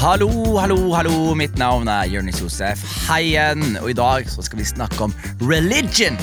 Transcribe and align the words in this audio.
Hallo, 0.00 0.56
hallo, 0.56 0.94
hallo. 0.96 1.34
Mitt 1.36 1.58
navn 1.60 1.84
er 1.92 2.06
Jonis 2.08 2.38
Josef. 2.40 2.80
Hei 3.04 3.34
igjen. 3.34 3.74
Og 3.82 3.90
i 3.92 3.96
dag 3.98 4.24
skal 4.32 4.56
vi 4.56 4.64
snakke 4.64 4.96
om 5.04 5.12
religion. 5.44 6.16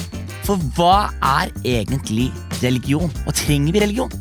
For 0.48 0.57
hva 0.73 1.12
er 1.21 1.52
egentlig 1.62 2.32
religion? 2.63 3.13
Og 3.28 3.38
trenger 3.38 3.76
vi 3.76 3.84
religion? 3.84 4.16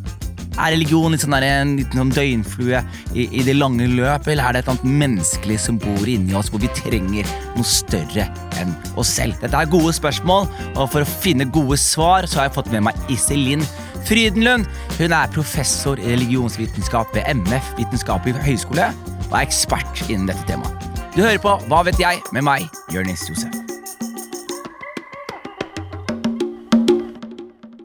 Er 0.58 0.74
religion 0.74 1.16
litt 1.16 1.24
sånn 1.24 1.38
der, 1.38 1.46
en 1.48 1.72
liten 1.78 2.02
sånn 2.02 2.12
døgnflue 2.12 2.82
i, 3.14 3.24
i 3.24 3.46
det 3.48 3.56
lange 3.56 3.88
løp, 3.94 4.28
eller 4.28 4.44
er 4.44 4.58
det 4.58 4.64
et 4.66 4.70
annet 4.74 4.86
menneskelig 5.06 5.58
som 5.64 5.80
bor 5.80 6.04
inni 6.04 6.36
oss, 6.36 6.52
hvor 6.52 6.60
vi 6.60 6.72
trenger 6.76 7.24
noe 7.56 7.72
større 7.72 8.28
enn 8.60 8.76
oss 9.00 9.16
selv? 9.16 9.40
Dette 9.40 9.56
er 9.56 9.72
gode 9.72 9.96
spørsmål, 9.96 10.52
og 10.74 10.84
for 10.92 11.00
å 11.00 11.12
finne 11.24 11.48
gode 11.48 11.80
svar 11.80 12.28
så 12.28 12.42
har 12.42 12.50
jeg 12.50 12.58
fått 12.60 12.72
med 12.76 12.90
meg 12.90 13.12
Iselin 13.12 13.64
Frydenlund. 14.04 14.68
Hun 15.00 15.16
er 15.16 15.32
professor 15.32 15.96
i 15.96 16.12
religionsvitenskap 16.12 17.16
ved 17.16 17.38
MF 17.40 17.76
Vitenskapelig 17.80 18.36
høgskole 18.44 18.92
og 19.26 19.36
er 19.38 19.46
ekspert 19.46 20.02
innen 20.08 20.28
dette 20.30 20.44
temaet. 20.48 20.84
Du 21.16 21.22
hører 21.24 21.40
på 21.42 21.54
Hva 21.70 21.82
vet 21.86 21.98
jeg? 22.00 22.20
med 22.32 22.44
meg, 22.46 22.66
Jonis 22.92 23.24
Josef. 23.30 23.52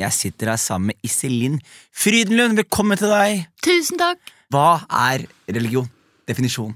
Jeg 0.02 0.12
sitter 0.18 0.50
her 0.50 0.58
sammen 0.60 0.92
med 0.92 1.06
Iselin 1.06 1.60
Frydenlund. 1.94 2.58
Velkommen 2.58 2.98
til 2.98 3.12
deg. 3.14 3.44
Tusen 3.64 4.00
takk. 4.02 4.20
Hva 4.52 4.82
er 4.90 5.28
religion? 5.48 5.88
Definisjon. 6.28 6.74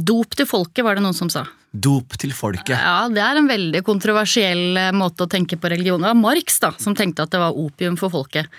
Dop 0.00 0.34
til 0.36 0.48
folket, 0.48 0.82
var 0.84 0.98
det 0.98 1.04
noen 1.04 1.16
som 1.16 1.30
sa. 1.32 1.44
Dop 1.70 2.16
til 2.18 2.32
folket. 2.34 2.74
Ja, 2.74 3.08
Det 3.08 3.22
er 3.22 3.38
en 3.38 3.50
veldig 3.50 3.82
kontroversiell 3.86 4.76
eh, 4.76 4.94
måte 4.96 5.26
å 5.26 5.30
tenke 5.30 5.58
på 5.60 5.70
religion. 5.70 6.02
Det 6.02 6.10
var 6.10 6.18
Marx 6.18 6.58
da, 6.62 6.72
som 6.82 6.96
tenkte 6.98 7.22
at 7.26 7.30
det 7.30 7.42
var 7.42 7.54
opium 7.54 7.98
for 8.00 8.10
folket. 8.10 8.50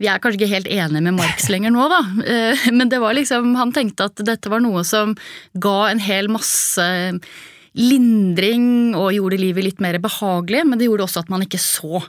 Vi 0.00 0.08
er 0.08 0.20
kanskje 0.20 0.40
ikke 0.40 0.54
helt 0.54 0.70
enige 0.72 1.04
med 1.04 1.18
Marx 1.18 1.48
lenger 1.52 1.74
nå, 1.74 1.84
da. 1.92 2.00
Eh, 2.24 2.68
men 2.72 2.88
det 2.92 3.02
var 3.02 3.16
liksom, 3.16 3.52
han 3.60 3.74
tenkte 3.76 4.08
at 4.08 4.24
dette 4.24 4.52
var 4.52 4.64
noe 4.64 4.86
som 4.88 5.12
ga 5.52 5.76
en 5.90 6.00
hel 6.00 6.32
masse 6.32 6.88
lindring 7.76 8.96
og 8.96 9.12
gjorde 9.12 9.40
livet 9.40 9.66
litt 9.66 9.82
mer 9.84 9.98
behagelig, 10.00 10.64
men 10.64 10.80
det 10.80 10.88
gjorde 10.88 11.04
også 11.10 11.26
at 11.26 11.32
man 11.32 11.44
ikke 11.44 11.60
så 11.60 12.00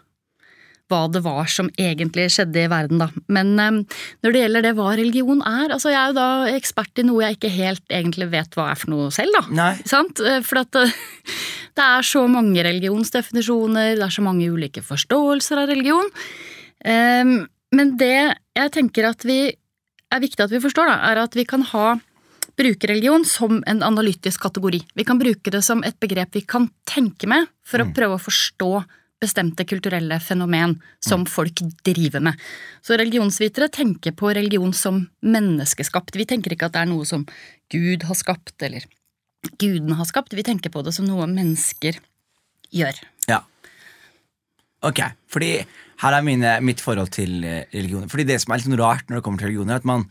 hva 0.88 1.02
det 1.12 1.22
var 1.26 1.50
som 1.52 1.70
egentlig 1.76 2.30
skjedde 2.32 2.64
i 2.64 2.70
verden, 2.72 3.02
da. 3.02 3.10
Men 3.34 3.54
um, 3.60 3.82
når 4.24 4.34
det 4.34 4.44
gjelder 4.44 4.66
det 4.68 4.74
hva 4.78 4.94
religion 4.96 5.44
er, 5.44 5.74
altså 5.76 5.92
jeg 5.92 6.00
er 6.00 6.14
jo 6.14 6.18
da 6.18 6.30
ekspert 6.56 7.02
i 7.02 7.06
noe 7.08 7.26
jeg 7.26 7.38
ikke 7.38 7.54
helt 7.58 7.98
egentlig 8.00 8.30
vet 8.32 8.58
hva 8.58 8.70
er 8.72 8.80
for 8.80 8.94
noe 8.94 9.12
selv, 9.16 9.36
da. 9.36 9.44
Nei. 9.60 9.74
Sant? 9.90 10.24
Eh, 10.24 10.40
for 10.48 10.64
at 10.64 10.72
det, 10.78 10.88
det 11.78 11.86
er 11.86 12.08
så 12.08 12.24
mange 12.32 12.64
religionsdefinisjoner, 12.68 13.96
det 14.00 14.08
er 14.08 14.18
så 14.18 14.26
mange 14.26 14.48
ulike 14.48 14.84
forståelser 14.86 15.64
av 15.64 15.72
religion. 15.74 16.12
Um, 16.88 17.40
men 17.76 17.96
det 18.00 18.16
jeg 18.56 18.74
tenker 18.74 19.10
at 19.10 19.26
vi 19.28 19.42
er 20.08 20.24
viktig 20.24 20.46
at 20.46 20.54
vi 20.54 20.64
forstår, 20.64 20.88
da, 20.88 21.00
er 21.12 21.26
at 21.26 21.36
vi 21.36 21.44
kan 21.48 21.66
ha 21.74 21.98
bruke 22.58 22.90
religion 22.90 23.26
som 23.28 23.60
en 23.70 23.84
analytisk 23.86 24.42
kategori. 24.48 24.80
Vi 24.98 25.06
kan 25.06 25.20
bruke 25.20 25.52
det 25.54 25.62
som 25.66 25.84
et 25.86 25.98
begrep 26.02 26.40
vi 26.40 26.42
kan 26.48 26.70
tenke 26.90 27.30
med 27.30 27.50
for 27.68 27.84
å 27.84 27.92
prøve 27.94 28.18
å 28.18 28.24
forstå 28.24 28.72
bestemte 29.22 29.66
kulturelle 29.66 30.20
fenomen 30.22 30.76
som 31.04 31.26
folk 31.30 31.64
driver 31.86 32.22
med. 32.30 32.38
Så 32.86 32.98
religionsvitere 33.00 33.70
tenker 33.74 34.14
på 34.18 34.30
religion 34.38 34.74
som 34.74 35.02
menneskeskapt. 35.26 36.16
Vi 36.20 36.28
tenker 36.30 36.54
ikke 36.54 36.70
at 36.70 36.78
det 36.78 36.84
er 36.84 36.92
noe 36.92 37.08
som 37.10 37.26
Gud 37.74 38.06
har 38.08 38.18
skapt, 38.18 38.56
eller 38.62 38.86
gudene 39.58 39.98
har 39.98 40.10
skapt. 40.10 40.38
Vi 40.38 40.46
tenker 40.46 40.74
på 40.74 40.84
det 40.86 40.94
som 40.96 41.08
noe 41.10 41.28
mennesker 41.32 41.98
gjør. 42.74 43.02
Ja. 43.30 43.42
Ok, 44.86 45.02
fordi 45.32 45.52
her 46.04 46.14
er 46.14 46.26
mine, 46.26 46.54
mitt 46.62 46.84
forhold 46.84 47.10
til 47.16 47.42
eh, 47.42 47.66
religioner. 47.74 48.10
Fordi 48.12 48.28
det 48.30 48.38
som 48.44 48.54
er 48.54 48.60
litt 48.60 48.70
sånn 48.70 48.80
rart 48.80 49.10
når 49.10 49.20
det 49.20 49.26
kommer 49.26 49.42
til 49.42 49.50
religioner, 49.50 49.78
er 49.78 49.82
at 49.82 49.90
man 49.90 50.06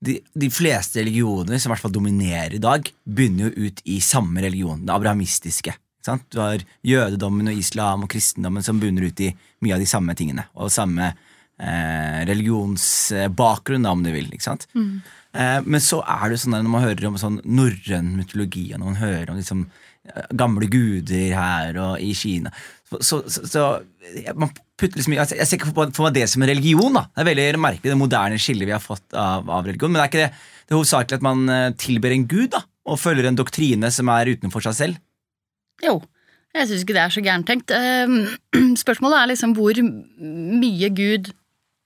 de, 0.00 0.16
de 0.32 0.48
fleste 0.48 1.02
religioner 1.02 1.60
som 1.60 1.68
i 1.68 1.74
hvert 1.74 1.84
fall 1.84 1.92
dominerer 1.92 2.56
i 2.56 2.62
dag, 2.62 2.88
begynner 3.04 3.50
jo 3.50 3.68
ut 3.68 3.82
i 3.84 3.98
samme 4.04 4.40
religion, 4.40 4.80
det 4.86 4.94
abrahamistiske. 4.94 5.74
Sant? 6.04 6.26
Du 6.32 6.40
har 6.40 6.62
jødedommen 6.86 7.52
og 7.52 7.60
islam 7.60 8.06
og 8.06 8.12
kristendommen 8.12 8.64
som 8.64 8.80
bunner 8.80 9.10
ut 9.10 9.20
i 9.24 9.32
mye 9.64 9.76
av 9.76 9.82
de 9.82 9.88
samme 9.90 10.16
tingene. 10.16 10.46
Og 10.56 10.72
samme 10.72 11.10
eh, 11.10 12.20
religionsbakgrunn, 12.30 13.88
om 13.90 14.04
du 14.06 14.12
vil. 14.14 14.32
sant? 14.40 14.66
Eh, 14.74 15.60
men 15.62 15.84
så 15.84 16.00
er 16.02 16.32
det 16.32 16.40
sånn 16.42 16.56
at 16.56 16.64
når 16.64 16.74
man 16.74 16.86
hører 16.88 17.08
om 17.10 17.20
sånn 17.20 17.40
norrøn 17.44 18.14
mytologi, 18.16 18.70
og 18.72 18.80
når 18.80 18.88
man 18.88 19.00
hører 19.02 19.32
om 19.32 19.40
liksom, 19.40 19.66
eh, 20.08 20.30
gamle 20.32 20.70
guder 20.72 21.36
her 21.36 21.80
og 21.84 22.00
i 22.02 22.14
Kina 22.16 22.54
så, 22.98 23.20
så, 23.30 23.46
så, 23.46 23.66
man 24.34 24.50
putter 24.78 24.98
liksom, 24.98 25.14
altså, 25.14 25.36
Jeg 25.38 25.46
ser 25.46 25.60
ikke 25.60 25.70
for, 25.70 25.92
for 25.94 26.08
meg 26.08 26.16
det 26.16 26.26
som 26.30 26.42
en 26.42 26.50
religion. 26.50 26.96
da 26.96 27.04
Det 27.12 27.22
er 27.22 27.28
veldig 27.30 27.62
merkelig, 27.62 27.92
det 27.92 28.00
moderne 28.00 28.40
skillet 28.42 28.66
vi 28.66 28.74
har 28.74 28.82
fått 28.82 29.14
av, 29.14 29.46
av 29.46 29.68
religion. 29.68 29.92
Men 29.92 30.00
det 30.00 30.06
er 30.06 30.10
ikke 30.10 30.24
det, 30.24 30.48
det 30.66 30.74
er 30.74 30.78
hovedsakelig 30.78 31.20
at 31.20 31.26
man 31.26 31.44
eh, 31.54 31.68
tilber 31.78 32.16
en 32.16 32.26
gud 32.30 32.50
da 32.56 32.64
og 32.90 32.98
følger 32.98 33.28
en 33.28 33.38
doktrine 33.38 33.90
som 33.94 34.10
er 34.10 34.32
utenfor 34.34 34.64
seg 34.64 34.74
selv. 34.78 35.00
Jo, 35.84 36.00
jeg 36.54 36.68
syns 36.68 36.84
ikke 36.84 36.96
det 36.96 37.02
er 37.04 37.12
så 37.14 37.22
gærent 37.24 37.46
tenkt. 37.48 37.74
Ehm, 37.74 38.74
Spørsmålet 38.84 39.20
er 39.20 39.30
liksom 39.32 39.54
hvor 39.58 39.82
mye 39.82 40.90
Gud 40.96 41.30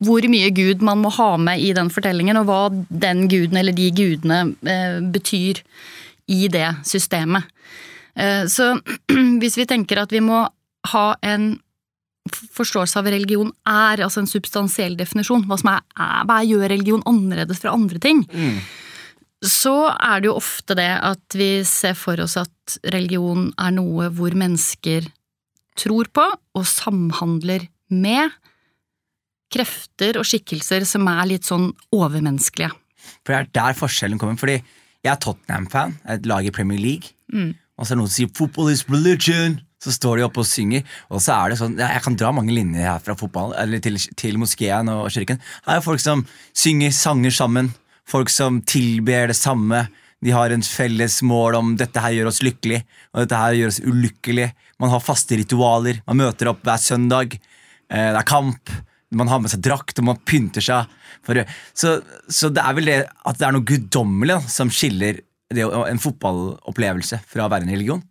hvor 0.05 0.27
mye 0.29 0.51
Gud 0.53 0.83
man 0.85 1.01
må 1.01 1.11
ha 1.17 1.35
med 1.41 1.63
i 1.63 1.71
den 1.73 1.89
fortellingen, 1.93 2.37
og 2.37 2.49
hva 2.49 2.61
den 2.91 3.25
guden 3.31 3.57
eller 3.57 3.73
de 3.73 3.87
gudene 3.95 4.41
eh, 4.69 4.99
betyr 5.15 5.63
i 6.29 6.49
det 6.53 6.67
systemet. 6.85 7.47
Eh, 8.17 8.45
så 8.51 8.75
hvis 9.41 9.59
vi 9.61 9.69
tenker 9.71 10.03
at 10.03 10.13
vi 10.13 10.21
må 10.25 10.45
ha 10.93 11.07
en 11.25 11.55
forståelse 12.57 12.99
av 13.01 13.09
religion 13.13 13.51
er, 13.69 14.01
altså 14.05 14.23
en 14.23 14.29
substansiell 14.29 14.97
definisjon, 14.97 15.45
hva 15.49 15.59
som 15.61 15.75
er, 15.75 15.83
er 16.01 16.23
hva 16.29 16.39
gjør 16.45 16.71
religion 16.73 17.05
annerledes 17.09 17.61
fra 17.61 17.75
andre 17.77 18.01
ting, 18.01 18.25
så 19.45 19.75
er 19.93 20.23
det 20.23 20.31
jo 20.31 20.39
ofte 20.39 20.77
det 20.79 20.91
at 21.05 21.37
vi 21.37 21.49
ser 21.69 21.97
for 21.99 22.21
oss 22.25 22.37
at 22.41 22.79
religion 22.95 23.51
er 23.61 23.75
noe 23.77 24.09
hvor 24.15 24.35
mennesker 24.37 25.07
tror 25.79 26.09
på 26.15 26.25
og 26.25 26.67
samhandler 26.71 27.67
med 27.93 28.33
krefter 29.55 30.19
og 30.19 30.27
skikkelser 30.27 30.87
som 30.89 31.07
er 31.11 31.29
litt 31.31 31.47
sånn 31.47 31.69
overmenneskelige. 31.95 32.73
For 33.23 33.35
det 33.35 33.41
er 33.41 33.53
der 33.61 33.77
forskjellen 33.79 34.21
kommer. 34.21 34.39
Fordi 34.41 34.57
jeg 35.05 35.13
er 35.13 35.21
Tottenham-fan, 35.21 35.99
et 36.09 36.27
lag 36.27 36.47
i 36.47 36.55
Premier 36.55 36.81
League. 36.81 37.15
Og 37.77 37.85
så 37.85 37.93
er 37.93 37.97
det 37.97 38.01
noen 38.01 38.11
som 38.11 38.17
sier 38.17 38.33
'football 38.33 38.73
is 38.73 38.85
religion'. 38.89 39.61
Så 39.85 39.93
står 39.93 40.17
de 40.17 40.25
oppe 40.25 40.41
og 40.41 40.47
synger. 40.47 40.83
Og 41.11 41.21
så 41.21 41.33
er 41.35 41.51
det 41.51 41.59
sånn, 41.59 41.77
Jeg 41.77 42.03
kan 42.03 42.17
dra 42.17 42.33
mange 42.33 42.55
linjer 42.55 42.81
her 42.81 42.99
fra 42.99 43.15
fotball, 43.15 43.53
eller 43.59 43.79
til, 43.81 43.99
til 44.17 44.39
moskeen 44.39 44.89
og 44.89 45.11
kirken. 45.11 45.39
Her 45.67 45.77
er 45.77 45.81
folk 45.81 46.01
som 46.01 46.27
synger 46.55 46.91
sanger 46.91 47.31
sammen. 47.31 47.75
Folk 48.09 48.31
som 48.33 48.61
tilber 48.63 49.29
det 49.33 49.37
samme. 49.39 49.87
De 50.25 50.33
har 50.33 50.51
en 50.51 50.63
felles 50.63 51.21
mål 51.23 51.55
om 51.59 51.77
'dette 51.77 52.01
her 52.01 52.13
gjør 52.13 52.31
oss 52.31 52.43
lykkelig', 52.43 52.85
og 53.13 53.21
'dette 53.21 53.37
her 53.37 53.53
gjør 53.59 53.69
oss 53.73 53.81
ulykkelig'. 53.81 54.53
Man 54.81 54.91
har 54.91 55.01
faste 55.01 55.37
ritualer. 55.37 56.01
Man 56.07 56.17
møter 56.17 56.49
opp 56.49 56.63
hver 56.65 56.81
søndag. 56.81 57.39
Eh, 57.91 58.13
Det 58.13 58.21
er 58.21 58.23
kamp. 58.23 58.71
Man 59.13 59.29
har 59.29 59.39
med 59.41 59.51
seg 59.51 59.61
drakt, 59.63 59.99
og 59.99 60.05
man 60.05 60.17
pynter 60.25 60.61
seg. 60.61 60.87
Så, 61.75 62.03
så 62.29 62.51
det 62.53 62.61
er 62.61 62.75
vel 62.75 62.85
det 62.85 63.07
at 63.25 63.39
det 63.39 63.47
er 63.47 63.53
noe 63.53 63.65
guddommelig 63.65 64.49
som 64.51 64.69
skiller 64.69 65.21
en 65.55 65.99
fotballopplevelse 66.03 67.21
fra 67.27 67.47
å 67.47 67.51
være 67.53 67.63
en 67.63 67.71
religion. 67.71 68.03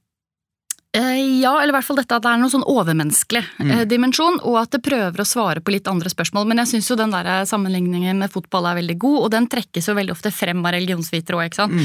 Eh, 0.94 1.42
Ja, 1.42 1.56
eller 1.58 1.74
i 1.74 1.76
hvert 1.78 1.88
fall 1.88 1.98
dette 1.98 2.16
at 2.16 2.24
det 2.24 2.32
er 2.32 2.40
noen 2.42 2.54
sånn 2.54 2.66
overmenneskelig 2.70 3.42
mm. 3.58 3.72
dimensjon, 3.90 4.40
og 4.46 4.60
at 4.62 4.76
det 4.76 4.84
prøver 4.86 5.24
å 5.24 5.28
svare 5.28 5.64
på 5.64 5.74
litt 5.74 5.90
andre 5.90 6.12
spørsmål. 6.12 6.46
Men 6.50 6.62
jeg 6.62 6.76
syns 6.76 6.92
jo 6.92 6.98
den 7.00 7.14
der 7.14 7.30
eh, 7.30 7.46
sammenligningen 7.50 8.22
med 8.22 8.32
fotball 8.34 8.70
er 8.70 8.78
veldig 8.82 8.98
god, 9.02 9.22
og 9.24 9.32
den 9.34 9.48
trekkes 9.52 9.90
jo 9.90 9.98
veldig 9.98 10.14
ofte 10.14 10.32
frem 10.34 10.62
av 10.62 10.76
religionsvitere 10.78 11.40
òg, 11.40 11.50
ikke 11.50 11.64
sant. 11.64 11.80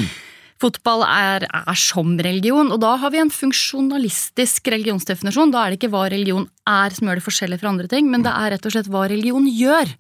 Fotball 0.59 1.05
er, 1.07 1.47
er 1.47 1.79
som 1.79 2.17
religion, 2.19 2.73
og 2.75 2.81
da 2.83 2.97
har 2.99 3.13
vi 3.15 3.21
en 3.23 3.31
funksjonalistisk 3.31 4.69
religionsdefinisjon. 4.75 5.53
Da 5.55 5.63
er 5.63 5.71
det 5.71 5.79
ikke 5.79 5.93
hva 5.93 6.09
religion 6.11 6.49
er 6.67 6.97
som 6.97 7.07
gjør 7.07 7.21
det 7.21 7.27
forskjellig 7.29 7.61
fra 7.63 7.71
andre 7.71 7.87
ting, 7.91 8.11
men 8.11 8.27
det 8.27 8.33
er 8.35 8.57
rett 8.57 8.67
og 8.67 8.75
slett 8.75 8.91
hva 8.91 9.05
religion 9.07 9.47
gjør. 9.47 9.93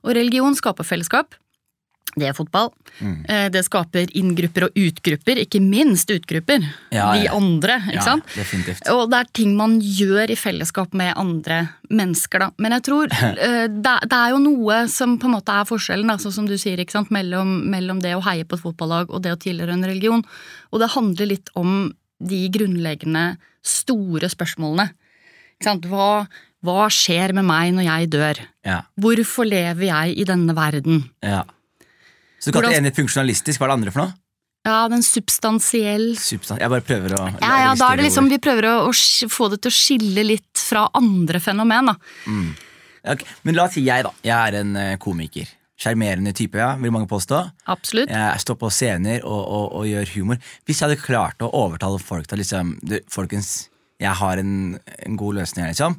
Og 0.00 0.14
religion 0.16 0.56
skaper 0.56 0.88
fellesskap. 0.88 1.36
Det 2.14 2.26
er 2.28 2.34
fotball. 2.36 2.68
Mm. 3.00 3.24
Det 3.54 3.62
skaper 3.64 4.10
inngrupper 4.20 4.66
og 4.66 4.74
utgrupper, 4.76 5.38
ikke 5.46 5.60
minst 5.64 6.10
utgrupper. 6.12 6.60
Ja, 6.92 7.06
De 7.16 7.22
ja. 7.24 7.32
andre, 7.36 7.78
ikke 7.86 7.94
Ja, 7.94 8.02
sant? 8.04 8.26
definitivt. 8.36 8.82
Og 8.92 9.06
det 9.10 9.20
er 9.22 9.30
ting 9.32 9.54
man 9.56 9.78
gjør 9.80 10.30
i 10.30 10.36
fellesskap 10.36 10.92
med 10.92 11.14
andre 11.16 11.62
mennesker, 11.88 12.38
da. 12.44 12.50
Men 12.60 12.76
jeg 12.76 12.84
tror 12.90 13.08
eh, 13.22 13.64
det, 13.72 13.94
det 14.12 14.18
er 14.18 14.34
jo 14.34 14.42
noe 14.44 14.82
som 14.92 15.16
på 15.18 15.30
en 15.30 15.36
måte 15.38 15.56
er 15.56 15.64
forskjellen, 15.70 16.12
sånn 16.20 16.36
som 16.36 16.46
du 16.50 16.58
sier, 16.60 16.76
ikke 16.84 16.98
sant? 16.98 17.10
Mellom, 17.14 17.62
mellom 17.72 18.02
det 18.04 18.12
å 18.18 18.20
heie 18.28 18.44
på 18.44 18.58
et 18.60 18.64
fotballag 18.66 19.08
og 19.10 19.24
det 19.24 19.32
å 19.32 19.40
tilhøre 19.40 19.72
en 19.72 19.88
religion. 19.88 20.22
Og 20.70 20.84
det 20.84 20.92
handler 20.92 21.32
litt 21.32 21.48
om 21.56 21.92
de 22.22 22.42
grunnleggende 22.54 23.38
store 23.64 24.28
spørsmålene. 24.30 24.90
Ikke 25.56 25.68
sant? 25.70 25.88
Hva, 25.90 26.26
hva 26.66 26.86
skjer 26.92 27.32
med 27.34 27.46
meg 27.48 27.72
når 27.76 27.88
jeg 27.88 28.12
dør? 28.12 28.40
Ja, 28.66 28.80
Hvorfor 29.00 29.48
lever 29.48 29.88
jeg 29.88 30.18
i 30.22 30.28
denne 30.28 30.54
verden? 30.58 31.04
ja. 31.24 31.42
Så 32.42 32.50
du 32.50 32.56
kalte 32.56 32.72
det 32.74 32.80
ene 32.82 32.90
funksjonalistisk, 32.96 33.60
hva 33.60 33.68
er 33.68 33.72
det 33.72 33.78
andre 33.78 33.94
for 33.94 34.02
noe? 34.02 34.16
Ja, 34.62 34.84
den 34.86 35.02
substansiell 35.02 36.12
Substan 36.22 36.60
Jeg 36.62 36.70
bare 36.70 36.84
prøver 36.86 37.16
å 37.16 37.22
Ja, 37.40 37.54
ja, 37.64 37.70
da 37.74 37.88
er 37.90 37.98
det 37.98 38.04
liksom. 38.06 38.28
Vi 38.30 38.38
prøver 38.42 38.68
å, 38.70 38.74
å 38.86 39.30
få 39.30 39.48
det 39.50 39.58
til 39.64 39.72
å 39.72 39.74
skille 39.74 40.22
litt 40.22 40.60
fra 40.62 40.84
andre 40.94 41.40
fenomen, 41.42 41.90
da. 41.90 41.96
Ok, 43.10 43.24
Men 43.42 43.58
la 43.58 43.64
oss 43.66 43.74
si 43.74 43.82
jeg, 43.88 44.06
da. 44.06 44.12
Jeg 44.22 44.36
er 44.36 44.58
en 44.60 44.76
eh, 44.78 44.92
komiker. 45.02 45.50
sjarmerende 45.82 46.30
type, 46.38 46.60
ja, 46.62 46.76
vil 46.78 46.92
mange 46.94 47.08
påstå. 47.10 47.40
Absolutt. 47.74 48.10
Jeg 48.14 48.42
står 48.44 48.58
på 48.60 48.70
scener 48.70 49.24
og, 49.26 49.40
og, 49.42 49.64
og 49.80 49.88
gjør 49.90 50.12
humor. 50.14 50.38
Hvis 50.62 50.78
jeg 50.78 50.86
hadde 50.92 51.02
klart 51.02 51.42
å 51.42 51.50
overtale 51.64 51.98
folk 51.98 52.30
til 52.30 52.38
liksom 52.38 52.76
du, 52.86 53.00
Folkens, 53.10 53.68
jeg 53.98 54.14
har 54.20 54.38
en, 54.38 54.76
en 54.78 55.18
god 55.18 55.40
løsning 55.40 55.66
her, 55.66 55.74
liksom. 55.74 55.98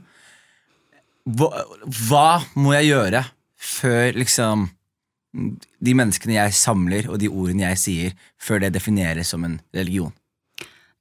Hva, 1.36 1.50
hva 2.08 2.30
må 2.56 2.72
jeg 2.78 2.94
gjøre 2.94 3.26
før 3.60 4.16
liksom 4.24 4.70
de 5.34 5.94
menneskene 5.98 6.38
jeg 6.38 6.54
samler, 6.58 7.10
og 7.10 7.20
de 7.22 7.32
ordene 7.32 7.66
jeg 7.72 7.82
sier, 7.82 8.20
før 8.42 8.62
det 8.64 8.74
defineres 8.76 9.34
som 9.34 9.46
en 9.48 9.60
religion? 9.76 10.14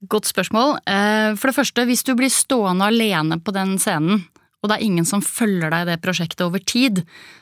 Godt 0.09 0.27
spørsmål. 0.27 0.81
Eh, 0.89 1.35
For 1.39 1.51
det 1.51 1.55
første, 1.55 1.85
hvis 1.87 2.03
du 2.03 2.15
blir 2.19 2.33
stående 2.33 2.89
alene 2.91 3.39
på 3.39 3.55
den 3.55 3.77
scenen, 3.79 4.25
og 4.63 4.71
det 4.71 4.77
er 4.79 4.85
ingen 4.87 5.05
som 5.09 5.21
følger 5.27 5.73
deg 5.75 5.83
i 5.85 5.91
det 5.91 5.97
prosjektet 6.05 6.45
over 6.47 6.63
tid, 6.63 7.01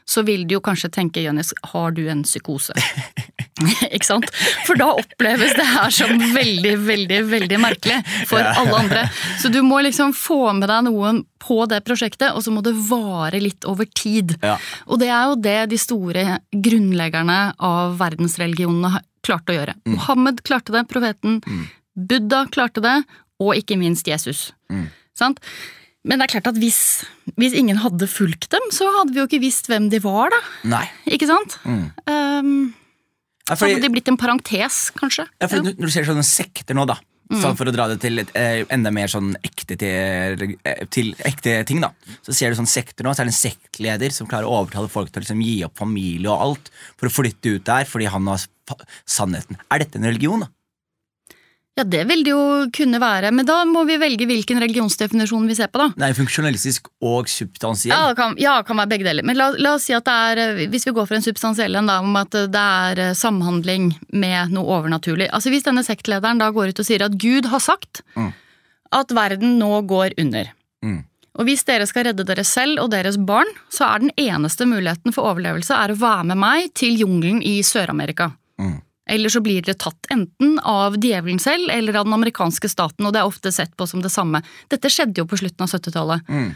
så 0.09 0.23
vil 0.25 0.47
de 0.49 0.55
jo 0.57 0.61
kanskje 0.65 0.89
tenke, 0.95 1.21
Jonis, 1.23 1.53
har 1.75 1.93
du 1.93 2.07
en 2.09 2.23
psykose? 2.25 2.73
Ikke 3.93 4.07
sant? 4.09 4.31
For 4.65 4.79
da 4.81 4.87
oppleves 4.97 5.53
det 5.59 5.67
her 5.69 5.93
som 5.93 6.15
veldig, 6.33 6.73
veldig, 6.87 7.19
veldig 7.29 7.59
merkelig 7.61 7.99
for 8.31 8.41
Ja. 8.41 8.55
alle 8.57 8.79
andre. 8.79 9.03
Så 9.43 9.51
du 9.53 9.61
må 9.67 9.83
liksom 9.85 10.15
få 10.17 10.39
med 10.57 10.69
deg 10.73 10.87
noen 10.89 11.23
på 11.41 11.59
det 11.69 11.83
prosjektet, 11.85 12.33
og 12.33 12.41
så 12.45 12.53
må 12.57 12.63
det 12.65 12.73
vare 12.89 13.41
litt 13.41 13.65
over 13.69 13.85
tid. 13.97 14.39
Ja. 14.43 14.57
Og 14.89 15.01
det 15.03 15.11
er 15.13 15.29
jo 15.29 15.37
det 15.45 15.59
de 15.75 15.79
store 15.81 16.25
grunnleggerne 16.57 17.39
av 17.61 17.99
verdensreligionene 18.01 18.95
har 18.97 19.05
klart 19.27 19.53
å 19.53 19.57
gjøre. 19.59 19.75
Mohammed 19.93 20.41
klarte 20.49 20.73
det, 20.73 20.87
profeten. 20.89 21.41
Buddha 21.97 22.47
klarte 22.53 22.81
det, 22.85 22.97
og 23.41 23.53
ikke 23.61 23.77
minst 23.81 24.09
Jesus. 24.09 24.51
Sant? 25.17 25.41
Men 26.05 26.19
det 26.19 26.27
er 26.29 26.33
klart 26.41 26.49
at 26.55 26.59
hvis, 26.61 27.05
hvis 27.37 27.53
ingen 27.59 27.77
hadde 27.83 28.07
fulgt 28.09 28.49
dem, 28.55 28.71
så 28.73 28.89
hadde 28.99 29.13
vi 29.13 29.21
jo 29.21 29.27
ikke 29.29 29.43
visst 29.43 29.67
hvem 29.69 29.91
de 29.93 29.99
var, 30.01 30.33
da. 30.33 30.39
Nei. 30.73 30.87
Ikke 31.13 31.29
sant? 31.29 31.59
Um, 31.67 32.73
Ja, 33.51 33.57
så 33.59 33.67
hadde 33.67 33.83
de 33.83 33.91
blitt 33.91 34.09
en 34.09 34.17
parentes, 34.21 34.91
kanskje. 34.97 35.27
ja, 35.41 35.49
fordi 35.51 35.75
Når 35.75 35.89
du 35.91 35.91
ser 35.93 36.05
sånne 36.09 36.25
sekter 36.25 36.77
nå, 36.79 36.87
da, 36.87 36.97
Mm. 37.31 37.55
for 37.55 37.65
å 37.67 37.73
dra 37.73 37.87
det 37.87 38.01
til 38.03 38.19
et, 38.19 38.31
eh, 38.35 38.65
enda 38.75 38.91
mer 38.91 39.07
sånn 39.07 39.37
ekte, 39.47 39.77
til, 39.79 40.59
eh, 40.65 40.85
til 40.91 41.15
ekte 41.15 41.65
ting, 41.65 41.81
da, 41.81 41.93
så 42.27 42.35
ser 42.35 42.51
du 42.51 42.57
sånn 42.57 42.67
sekter 42.67 43.05
nå, 43.05 43.15
så 43.15 43.21
er 43.23 43.29
det 43.29 43.35
en 43.35 43.51
sektleder 43.53 44.11
som 44.13 44.27
klarer 44.27 44.49
å 44.51 44.67
overtale 44.67 44.91
folk 44.91 45.13
til 45.13 45.23
å 45.23 45.25
liksom 45.25 45.45
gi 45.45 45.63
opp 45.65 45.77
familie 45.79 46.27
og 46.27 46.41
alt 46.41 46.71
for 46.97 47.07
å 47.07 47.13
flytte 47.15 47.55
ut 47.55 47.65
der 47.65 47.85
fordi 47.85 48.09
han 48.11 48.27
har 48.27 48.41
sannheten. 49.07 49.57
Er 49.71 49.79
dette 49.79 49.95
en 49.97 50.05
religion, 50.05 50.41
da? 50.41 50.47
Ja, 51.79 51.85
det 51.87 52.03
vil 52.11 52.25
det 52.27 52.33
jo 52.33 52.41
kunne 52.75 52.99
være, 53.01 53.31
men 53.33 53.47
da 53.47 53.61
må 53.65 53.85
vi 53.89 53.95
velge 54.03 54.27
hvilken 54.29 54.59
religionsdefinisjon 54.61 55.47
vi 55.49 55.55
ser 55.57 55.71
på, 55.73 55.79
da. 55.81 56.09
Er 56.09 56.17
funksjonalistisk 56.19 56.91
og 57.07 57.29
substansiell. 57.31 57.95
Ja, 57.95 58.09
det 58.11 58.17
kan, 58.19 58.35
ja, 58.43 58.57
kan 58.67 58.77
være 58.83 58.91
begge 58.91 59.07
deler. 59.07 59.25
Men 59.25 59.39
la, 59.39 59.47
la 59.57 59.77
oss 59.79 59.87
si 59.89 59.95
at 59.97 60.05
det 60.05 60.17
er, 60.33 60.41
eh, 60.59 60.65
hvis 60.73 60.85
vi 60.89 60.93
går 60.97 61.07
for 61.09 61.17
en 61.17 61.25
substansiell 61.25 61.79
en, 61.79 61.87
da, 61.89 62.01
om 62.05 62.17
at 62.21 62.35
det 62.35 62.65
er 62.65 63.01
eh, 63.07 63.15
samhandling 63.17 63.93
med 64.13 64.53
noe 64.53 64.67
overnaturlig. 64.81 65.31
Altså 65.33 65.55
Hvis 65.55 65.65
denne 65.69 65.87
sektlederen 65.87 66.43
da 66.43 66.51
går 66.53 66.75
ut 66.75 66.83
og 66.83 66.89
sier 66.91 67.07
at 67.07 67.17
Gud 67.23 67.49
har 67.55 67.63
sagt 67.65 68.03
Mm. 68.19 68.33
at 68.93 69.13
verden 69.15 69.57
nå 69.63 69.71
går 69.87 70.19
under. 70.19 70.51
Mm. 70.85 71.05
Og 71.39 71.47
hvis 71.47 71.63
dere 71.65 71.87
skal 71.87 72.09
redde 72.11 72.25
dere 72.27 72.43
selv 72.45 72.83
og 72.83 72.91
deres 72.91 73.17
barn, 73.17 73.47
så 73.73 73.87
er 73.87 74.03
den 74.03 74.11
eneste 74.19 74.67
muligheten 74.67 75.15
for 75.15 75.31
overlevelse 75.31 75.73
er 75.73 75.95
å 75.95 75.99
være 76.01 76.27
med 76.33 76.37
meg 76.43 76.73
til 76.75 76.99
jungelen 76.99 77.39
i 77.47 77.61
Sør-Amerika. 77.65 78.33
Mm. 78.61 78.81
Eller 79.11 79.33
så 79.33 79.43
blir 79.43 79.65
dere 79.67 79.79
tatt 79.81 80.11
enten 80.15 80.59
av 80.63 80.97
djevelen 81.01 81.41
selv 81.43 81.71
eller 81.75 81.99
av 81.99 82.07
den 82.07 82.17
amerikanske 82.17 82.71
staten, 82.71 83.07
og 83.07 83.15
det 83.15 83.23
er 83.23 83.31
ofte 83.31 83.53
sett 83.55 83.73
på 83.77 83.89
som 83.91 84.03
det 84.05 84.13
samme. 84.15 84.43
Dette 84.71 84.91
skjedde 84.93 85.23
jo 85.23 85.29
på 85.31 85.41
slutten 85.41 85.67
av 85.67 85.73
70-tallet. 85.73 86.29
Mm. 86.31 86.53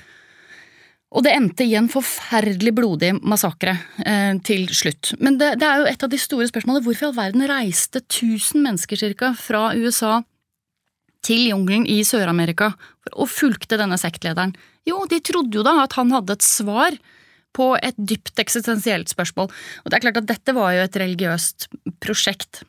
Og 1.14 1.22
det 1.22 1.34
endte 1.36 1.66
i 1.66 1.76
en 1.78 1.88
forferdelig 1.90 2.72
blodig 2.74 3.12
massakre 3.22 3.76
eh, 4.02 4.34
til 4.46 4.66
slutt. 4.74 5.12
Men 5.22 5.38
det, 5.38 5.52
det 5.62 5.66
er 5.68 5.82
jo 5.82 5.90
et 5.90 6.06
av 6.06 6.10
de 6.10 6.18
store 6.18 6.48
spørsmålene. 6.50 6.82
Hvorfor 6.86 7.06
i 7.06 7.10
all 7.10 7.18
verden 7.18 7.46
reiste 7.50 8.02
1000 8.02 8.64
mennesker 8.64 8.98
cirka 8.98 9.30
fra 9.38 9.68
USA 9.78 10.16
til 11.24 11.46
jungelen 11.52 11.86
i 11.88 12.00
Sør-Amerika 12.04 12.72
og 13.12 13.30
fulgte 13.30 13.78
denne 13.80 13.98
sektlederen? 14.00 14.56
Jo, 14.88 15.04
de 15.10 15.22
trodde 15.24 15.54
jo 15.54 15.62
da 15.66 15.78
at 15.84 15.94
han 15.98 16.10
hadde 16.12 16.34
et 16.34 16.46
svar 16.46 16.98
på 17.56 17.72
et 17.80 17.96
dypt 17.96 18.38
eksistensielt 18.42 19.12
spørsmål. 19.12 19.50
Og 19.82 19.90
det 19.90 19.98
er 19.98 20.06
klart 20.06 20.22
at 20.22 20.30
dette 20.30 20.56
var 20.56 20.74
jo 20.76 20.84
et 20.84 21.02
religiøst 21.04 21.68
prosjekt. 22.04 22.64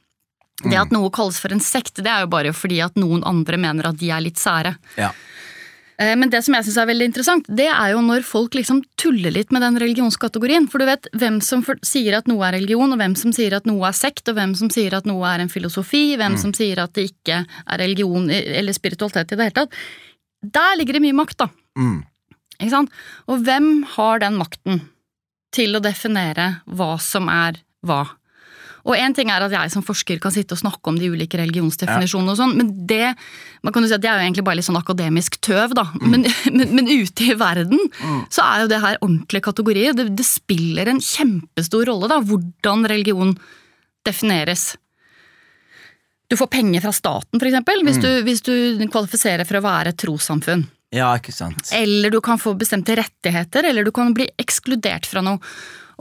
Det 0.64 0.78
at 0.80 0.94
noe 0.96 1.12
kalles 1.14 1.38
for 1.42 1.52
en 1.52 1.64
sekt, 1.64 2.00
det 2.00 2.10
er 2.10 2.24
jo 2.24 2.32
bare 2.32 2.54
fordi 2.56 2.80
at 2.86 2.96
noen 2.96 3.26
andre 3.28 3.58
mener 3.60 3.90
at 3.90 4.00
de 4.00 4.08
er 4.14 4.24
litt 4.24 4.40
sære. 4.40 4.78
Ja. 4.98 5.10
Eh, 5.98 6.16
Men 6.16 6.32
det 6.32 6.44
som 6.46 6.56
jeg 6.56 6.64
synes 6.68 6.78
er 6.80 6.90
veldig 6.90 7.10
interessant, 7.10 7.50
det 7.52 7.68
er 7.68 7.92
jo 7.92 8.02
når 8.04 8.24
folk 8.28 8.56
liksom 8.56 8.82
tuller 9.00 9.32
litt 9.36 9.52
med 9.52 9.64
den 9.66 9.78
religionskategorien. 9.84 10.68
For 10.72 10.80
du 10.80 10.88
vet 10.90 11.08
hvem 11.16 11.42
som 11.44 11.64
sier 11.84 12.18
at 12.18 12.28
noe 12.32 12.48
er 12.48 12.58
religion, 12.58 12.92
og 12.92 13.00
hvem 13.00 13.16
som 13.20 13.36
sier 13.36 13.56
at 13.58 13.68
noe 13.70 13.84
er 13.88 13.96
sekt, 13.96 14.28
og 14.32 14.40
hvem 14.40 14.56
som 14.56 14.72
sier 14.74 14.96
at 14.96 15.08
noe 15.10 15.28
er 15.28 15.44
en 15.44 15.52
filosofi, 15.52 16.16
hvem 16.20 16.40
som 16.40 16.56
sier 16.56 16.82
at 16.84 16.96
det 16.96 17.10
ikke 17.12 17.44
er 17.46 17.80
religion 17.84 18.30
eller 18.32 18.76
spiritualitet 18.76 19.32
i 19.32 19.40
det 19.40 19.50
hele 19.50 19.60
tatt. 19.64 19.80
Der 20.56 20.76
ligger 20.80 20.98
det 20.98 21.06
mye 21.06 21.20
makt, 21.20 21.40
da. 21.44 21.50
Mm. 21.80 22.04
Ikke 22.60 22.74
sant? 22.74 22.94
Og 23.30 23.46
hvem 23.46 23.72
har 23.96 24.22
den 24.24 24.38
makten 24.40 24.84
til 25.56 25.78
å 25.78 25.84
definere 25.84 26.60
hva 26.66 26.96
som 27.02 27.30
er 27.32 27.62
hva? 27.86 28.04
Og 28.86 28.94
en 28.94 29.16
ting 29.18 29.32
er 29.34 29.42
at 29.42 29.54
jeg 29.54 29.72
som 29.74 29.84
forsker 29.86 30.20
kan 30.22 30.34
sitte 30.34 30.54
og 30.54 30.62
snakke 30.62 30.92
om 30.92 30.98
de 31.02 31.10
ulike 31.10 31.40
religionsdefinisjonene 31.40 32.36
og 32.36 32.38
sånn, 32.38 32.54
men 32.58 32.70
det 32.86 33.16
man 33.66 33.74
kan 33.74 33.82
jo 33.82 33.90
si 33.90 33.96
at 33.98 34.04
det 34.04 34.12
er 34.12 34.20
jo 34.20 34.28
egentlig 34.28 34.46
bare 34.46 34.60
litt 34.60 34.68
sånn 34.68 34.78
akademisk 34.78 35.40
tøv, 35.46 35.74
da. 35.78 35.88
Men, 36.04 36.28
men, 36.54 36.74
men 36.78 36.92
ute 36.92 37.32
i 37.32 37.38
verden 37.40 37.82
så 38.30 38.46
er 38.46 38.64
jo 38.64 38.72
det 38.72 38.82
her 38.84 39.00
ordentlige 39.00 39.48
kategorier. 39.48 39.98
Det, 39.98 40.12
det 40.14 40.28
spiller 40.28 40.92
en 40.92 41.02
kjempestor 41.02 41.90
rolle, 41.90 42.12
da, 42.14 42.22
hvordan 42.22 42.86
religion 42.92 43.34
defineres. 44.06 44.76
Du 46.30 46.38
får 46.38 46.54
penger 46.54 46.86
fra 46.86 46.94
staten, 46.94 47.42
eksempel, 47.42 47.82
hvis, 47.86 48.00
du, 48.02 48.10
hvis 48.26 48.46
du 48.46 48.54
kvalifiserer 48.94 49.50
for 49.50 49.60
å 49.60 49.66
være 49.66 49.94
et 49.94 50.02
trossamfunn. 50.02 50.66
Ja, 50.94 51.10
ikke 51.18 51.34
sant. 51.34 51.72
Eller 51.74 52.14
du 52.14 52.20
kan 52.22 52.38
få 52.42 52.54
bestemte 52.58 52.96
rettigheter, 53.00 53.66
eller 53.72 53.84
du 53.88 53.92
kan 53.96 54.14
bli 54.14 54.28
ekskludert 54.42 55.06
fra 55.10 55.22
noe. 55.26 55.40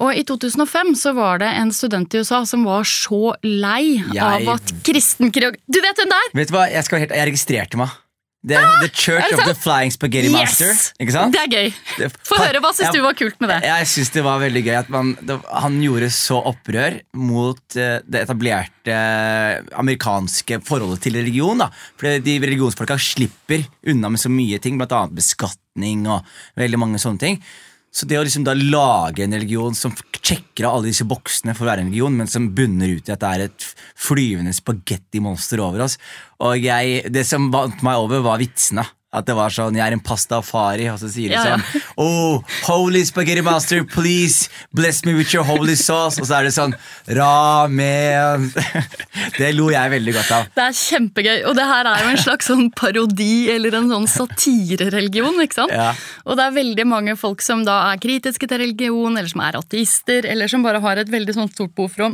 Og 0.03 0.11
i 0.19 0.25
2005 0.27 0.95
så 0.99 1.13
var 1.15 1.39
det 1.39 1.49
en 1.55 1.71
student 1.73 2.15
i 2.15 2.19
USA 2.25 2.41
som 2.47 2.65
var 2.67 2.83
så 2.89 3.35
lei 3.47 4.03
Jeg- 4.13 4.19
av 4.23 4.49
at 4.57 4.73
kristenkrig... 4.83 5.53
Du 5.71 5.79
vet 5.81 5.97
hvem 6.03 6.11
det 6.11 6.19
er? 6.19 6.33
Vet 6.35 6.51
du 6.51 6.55
hva, 6.57 6.65
jeg, 6.71 6.83
helt, 6.91 7.15
jeg 7.15 7.29
registrerte 7.31 7.79
meg. 7.79 7.95
Er 8.45 8.67
The 8.83 8.91
Church 8.93 9.33
of 9.33 9.41
the 9.47 9.55
Flying 9.57 9.93
Spaghetti 9.95 10.29
Master 10.33 10.73
Ikke 11.01 11.15
sant? 11.15 11.33
Det 11.33 11.41
er 11.41 11.49
gøy. 11.49 12.09
Få 12.29 12.37
høre, 12.43 12.61
hva 12.61 12.73
syns 12.77 12.93
du 12.93 13.01
var 13.05 13.17
kult 13.17 13.39
med 13.41 13.55
det? 13.55 13.61
Jeg 13.65 13.89
synes 13.89 14.13
det 14.13 14.25
var 14.27 14.43
veldig 14.43 14.63
gøy 14.67 14.77
at 14.83 14.91
man, 14.93 15.15
det, 15.25 15.39
han 15.49 15.79
gjorde 15.81 16.11
så 16.13 16.41
opprør 16.53 16.99
mot 17.17 17.63
uh, 17.79 17.99
det 18.05 18.25
etablerte 18.27 18.93
eh, 18.93 19.65
amerikanske 19.81 20.61
forholdet 20.67 21.07
til 21.07 21.17
religion. 21.17 21.65
da 21.65 21.71
Fordi 21.73 22.21
de 22.27 22.39
religionsfolka 22.45 22.99
slipper 23.01 23.65
unna 23.91 24.13
med 24.13 24.21
så 24.21 24.33
mye 24.33 24.61
ting, 24.61 24.77
annet 24.77 25.17
beskatning 25.17 26.05
og 26.11 26.29
veldig 26.61 26.81
mange 26.85 27.01
sånne 27.01 27.23
ting. 27.25 27.41
Så 27.95 28.09
det 28.11 28.19
å 28.19 28.25
liksom 28.27 28.43
da 28.47 28.57
lage 28.59 29.23
en 29.23 29.37
religion 29.37 29.77
som 29.79 29.95
sjekker 30.25 30.67
av 30.67 30.79
alle 30.79 30.91
disse 30.91 31.07
boksene 31.07 31.55
for 31.55 31.67
å 31.67 31.71
være 31.71 31.85
en 31.85 31.93
religion, 31.93 32.17
men 32.19 32.31
som 32.31 32.49
bunner 32.57 32.97
ut 32.97 33.07
i 33.07 33.15
at 33.15 33.23
det 33.23 33.31
er 33.31 33.45
et 33.45 33.67
flyvende 34.07 34.55
spagettimonster 34.57 35.63
over 35.63 35.85
oss 35.87 35.99
Og 36.43 36.59
jeg, 36.59 37.05
Det 37.13 37.23
som 37.29 37.51
vant 37.55 37.85
meg 37.87 38.01
over, 38.01 38.25
var 38.25 38.41
vitsene. 38.43 38.83
At 39.15 39.29
det 39.29 39.37
var 39.39 39.53
sånn, 39.55 39.77
Jeg 39.79 39.87
er 39.87 39.95
en 39.95 40.03
pastafari, 40.03 40.89
og 40.91 40.99
så 40.99 41.09
sier 41.13 41.31
de 41.31 41.37
Ja, 41.39 41.45
ja. 41.55 41.59
sånn 41.59 41.83
Oh, 42.03 42.43
holy 42.67 43.05
spaghetti 43.07 43.45
master, 43.47 43.85
please 43.87 44.49
bless 44.75 45.05
me 45.07 45.15
with 45.15 45.33
your 45.35 45.45
holy 45.47 45.77
sauce. 45.79 46.19
Og 46.19 46.27
så 46.27 46.41
er 46.41 46.49
det 46.49 46.55
sånn 46.57 46.75
ramen. 47.15 48.49
Det 49.39 49.53
lo 49.55 49.69
jeg 49.73 49.93
veldig 49.95 50.15
godt 50.17 50.33
av. 50.35 50.49
Det 50.55 50.65
er 50.65 50.77
kjempegøy, 50.79 51.39
og 51.49 51.55
det 51.59 51.67
her 51.71 51.89
er 51.91 52.03
jo 52.05 52.11
en 52.13 52.21
slags 52.25 52.51
sånn 52.51 52.69
parodi 52.77 53.49
eller 53.55 53.79
en 53.79 53.89
sånn 53.93 54.09
satirereligion. 54.11 55.39
ikke 55.45 55.61
sant? 55.63 55.75
Ja. 55.75 55.93
Og 56.27 56.39
det 56.39 56.49
er 56.49 56.59
veldig 56.59 56.87
mange 56.91 57.17
folk 57.21 57.43
som 57.45 57.65
da 57.67 57.79
er 57.93 58.03
kritiske 58.03 58.49
til 58.51 58.63
religion, 58.65 59.15
eller 59.17 59.31
som 59.31 59.43
er 59.47 59.59
ateister, 59.61 60.27
eller 60.31 60.51
som 60.51 60.67
bare 60.67 60.83
har 60.85 61.01
et 61.03 61.11
veldig 61.13 61.35
sånn 61.39 61.51
stort 61.53 61.75
behov 61.77 61.95
for 61.95 62.09
å 62.09 62.11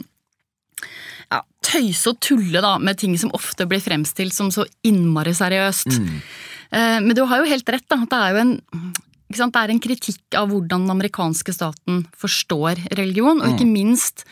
ja, 1.30 1.40
tøyse 1.64 2.10
og 2.10 2.20
tulle 2.24 2.62
da, 2.64 2.76
med 2.82 2.98
ting 3.00 3.16
som 3.20 3.32
ofte 3.36 3.66
blir 3.70 3.82
fremstilt 3.84 4.34
som 4.34 4.50
så 4.54 4.64
innmari 4.86 5.34
seriøst. 5.36 5.92
Eh, 5.94 6.38
Men 6.70 7.14
du 7.18 7.24
har 7.26 7.40
jo 7.42 7.50
helt 7.50 7.70
rett, 7.72 7.86
da. 7.90 7.96
Det 8.06 8.18
er 8.18 8.34
jo 8.34 8.42
en? 8.44 8.52
Det 9.30 9.46
er 9.58 9.72
en 9.72 9.82
kritikk 9.82 10.36
av 10.38 10.50
hvordan 10.50 10.84
den 10.84 10.92
amerikanske 10.94 11.54
staten 11.54 12.04
forstår 12.18 12.78
religion, 12.98 13.42
og 13.42 13.52
ikke 13.52 13.66
minst 13.66 14.24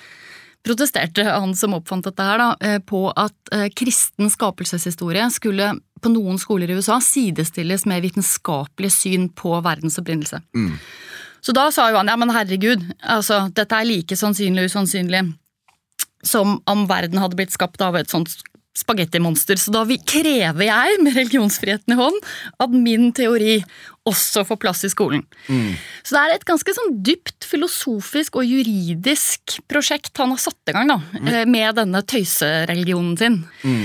protesterte 0.67 1.25
han 1.27 1.55
som 1.57 1.77
oppfant 1.77 2.09
dette 2.09 2.25
her, 2.25 2.41
da, 2.41 2.49
eh, 2.61 2.79
på 2.83 3.07
at 3.11 3.53
eh, 3.55 3.69
kristen 3.75 4.31
skapelseshistorie 4.33 5.29
skulle 5.35 5.73
på 6.03 6.13
noen 6.13 6.39
skoler 6.39 6.71
i 6.71 6.79
USA 6.79 7.01
sidestilles 7.03 7.87
med 7.91 8.05
vitenskapelig 8.05 8.93
syn 8.95 9.29
på 9.35 9.57
verdens 9.65 9.99
opprinnelse. 10.01 10.41
Så 11.41 11.55
da 11.55 11.69
sa 11.75 11.89
jo 11.91 11.99
han 12.01 12.11
ja, 12.11 12.17
men 12.19 12.35
herregud, 12.35 12.85
altså, 13.03 13.47
dette 13.55 13.75
er 13.75 13.89
like 13.89 14.19
sannsynlig 14.19 14.69
usannsynlig 14.71 15.25
som 16.27 16.59
om 16.67 16.87
verden 16.91 17.21
hadde 17.23 17.39
blitt 17.39 17.55
skapt 17.55 17.83
av 17.83 17.97
et 17.97 18.11
sånt 18.11 18.35
spagettimonster. 18.79 19.61
Så 19.61 19.75
da 19.75 19.85
krever 20.09 20.67
jeg, 20.69 20.99
med 21.05 21.17
religionsfriheten 21.19 21.95
i 21.95 21.99
hånd, 21.99 22.19
at 22.63 22.75
min 22.75 23.11
teori 23.17 23.59
også 24.09 24.45
får 24.49 24.61
plass 24.63 24.85
i 24.87 24.93
skolen. 24.93 25.25
Så 26.07 26.15
det 26.15 26.21
er 26.21 26.35
et 26.37 26.47
ganske 26.49 26.73
sånn 26.77 26.95
dypt 27.05 27.45
filosofisk 27.49 28.39
og 28.41 28.47
juridisk 28.49 29.59
prosjekt 29.69 30.17
han 30.21 30.33
har 30.33 30.41
satt 30.41 30.71
i 30.71 30.75
gang 30.77 30.89
da, 30.89 30.99
mm. 30.99 31.29
med 31.51 31.77
denne 31.77 32.03
tøysereligionen 32.09 33.19
sin. 33.21 33.39
Mm. 33.63 33.85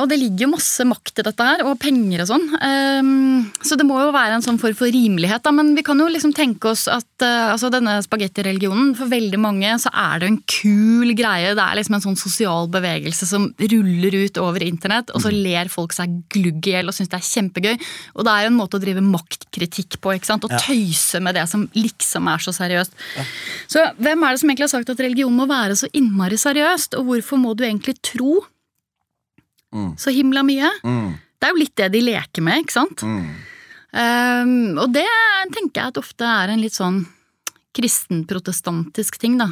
Og 0.00 0.06
det 0.10 0.20
ligger 0.20 0.46
jo 0.46 0.52
masse 0.52 0.86
makt 0.86 1.22
i 1.22 1.26
dette 1.26 1.48
her, 1.48 1.64
og 1.66 1.78
penger 1.82 2.22
og 2.24 2.30
sånn. 2.30 2.46
Ehm, 2.62 3.50
Så 3.64 3.76
det 3.78 3.86
må 3.88 3.98
jo 4.00 4.12
være 4.14 4.38
en 4.38 4.44
sånn 4.44 4.60
form 4.60 4.76
for 4.78 4.90
rimelighet, 4.92 5.42
da. 5.44 5.52
Men 5.54 5.74
vi 5.76 5.82
kan 5.86 5.98
jo 5.98 6.06
liksom 6.10 6.34
tenke 6.36 6.70
oss 6.70 6.86
at 6.90 7.24
eh, 7.24 7.50
altså 7.52 7.70
denne 7.72 7.98
spagettireligionen, 8.04 8.94
for 8.98 9.10
veldig 9.10 9.40
mange 9.42 9.74
så 9.82 9.90
er 9.92 10.22
det 10.22 10.30
en 10.30 10.40
kul 10.46 11.14
greie. 11.18 11.54
Det 11.56 11.64
er 11.64 11.78
liksom 11.78 11.98
en 11.98 12.06
sånn 12.06 12.20
sosial 12.20 12.70
bevegelse 12.72 13.28
som 13.28 13.48
ruller 13.58 14.18
ut 14.22 14.40
over 14.42 14.64
internett, 14.66 15.12
og 15.14 15.24
så 15.24 15.32
ler 15.34 15.70
folk 15.72 15.96
seg 15.96 16.20
glugg 16.32 16.66
i 16.68 16.76
hjel 16.76 16.90
og 16.90 16.96
syns 16.96 17.10
det 17.12 17.20
er 17.20 17.28
kjempegøy. 17.28 17.74
Og 18.16 18.26
det 18.26 18.34
er 18.34 18.46
jo 18.46 18.52
en 18.52 18.60
måte 18.60 18.78
å 18.78 18.82
drive 18.82 19.04
maktkritikk 19.48 19.98
på, 20.00 20.12
ikke 20.14 20.26
sant. 20.26 20.44
Å 20.44 20.50
Ja. 20.50 20.58
tøyse 20.58 21.20
med 21.22 21.34
det 21.34 21.48
som 21.48 21.66
liksom 21.74 22.28
er 22.28 22.38
så 22.38 22.52
seriøst. 22.52 22.90
Så 23.68 23.94
hvem 23.96 24.22
er 24.24 24.30
det 24.32 24.40
som 24.40 24.48
egentlig 24.50 24.70
har 24.70 24.78
sagt 24.80 24.90
at 24.90 24.98
religion 25.00 25.32
må 25.34 25.46
være 25.48 25.72
så 25.76 25.88
innmari 25.92 26.36
seriøst, 26.36 26.98
og 26.98 27.06
hvorfor 27.06 27.38
må 27.38 27.56
du 27.56 27.64
egentlig 27.64 28.00
tro 28.02 28.44
Mm. 29.72 29.96
så 29.98 30.10
himla 30.12 30.42
mye? 30.42 30.70
Mm. 30.84 31.18
Det 31.40 31.48
er 31.48 31.52
jo 31.52 31.58
litt 31.58 31.74
det 31.76 31.92
de 31.92 32.00
leker 32.00 32.42
med, 32.42 32.64
ikke 32.64 32.72
sant? 32.72 32.96
Mm. 33.02 33.34
Um, 33.92 34.78
og 34.78 34.92
det 34.92 35.06
tenker 35.52 35.74
jeg 35.80 35.86
at 35.88 35.94
ofte 35.98 36.22
er 36.24 36.48
en 36.50 36.60
litt 36.60 36.72
sånn 36.72 37.06
kristen-protestantisk 37.74 39.18
ting, 39.18 39.38
da. 39.38 39.48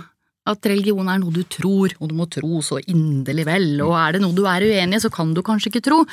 At 0.46 0.62
religion 0.64 1.08
er 1.08 1.18
noe 1.18 1.32
du 1.32 1.42
tror, 1.42 1.92
og 2.00 2.08
du 2.08 2.14
må 2.14 2.28
tro 2.30 2.60
så 2.62 2.78
inderlig 2.86 3.44
vel. 3.48 3.80
Og 3.82 3.94
er 3.98 4.12
det 4.12 4.20
noe 4.22 4.34
du 4.34 4.44
er 4.46 4.60
uenig 4.62 4.94
i, 4.94 5.00
så 5.02 5.10
kan 5.12 5.32
du 5.34 5.42
kanskje 5.42 5.72
ikke 5.72 5.82
tro. 5.82 6.04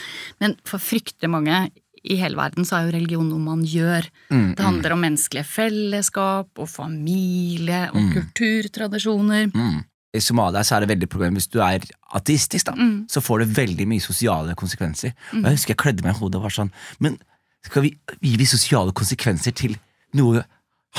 Men 0.42 0.56
for 0.66 0.80
fryktelig 0.80 1.30
mange 1.30 1.70
i 2.04 2.18
hele 2.20 2.36
verden 2.36 2.68
så 2.68 2.78
er 2.78 2.88
jo 2.88 2.94
religion 2.98 3.30
noe 3.32 3.40
man 3.40 3.64
gjør. 3.64 4.08
Mm, 4.30 4.56
Det 4.58 4.66
handler 4.66 4.96
om 4.96 5.04
menneskelige 5.06 5.48
fellesskap 5.48 6.60
og 6.60 6.70
familie 6.70 7.86
og 7.94 8.12
kulturtradisjoner. 8.18 9.52
Mm. 9.54 9.84
I 10.14 10.22
Somalia 10.22 10.62
så 10.64 10.76
er 10.76 10.84
det 10.84 10.92
veldig 10.92 11.10
problem 11.10 11.38
hvis 11.40 11.48
du 11.50 11.60
er 11.64 11.86
ateistisk, 12.14 12.68
da. 12.70 12.76
Mm. 12.78 13.06
Så 13.10 13.24
får 13.24 13.44
det 13.44 13.58
veldig 13.58 13.88
mye 13.90 14.04
sosiale 14.04 14.54
konsekvenser. 14.60 15.16
Og 15.34 15.48
jeg 15.48 15.58
husker 15.58 15.74
jeg 15.74 15.82
klødde 15.82 16.06
meg 16.06 16.14
i 16.14 16.20
hodet 16.20 16.38
og 16.38 16.46
var 16.46 16.54
sånn 16.54 16.74
Men 17.00 17.18
skal 17.66 17.88
vi 17.88 17.94
gi 18.22 18.36
vi 18.38 18.46
sosiale 18.46 18.92
konsekvenser 18.92 19.56
til 19.56 19.78
noe 20.14 20.44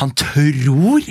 han 0.01 0.11
tror 0.19 1.05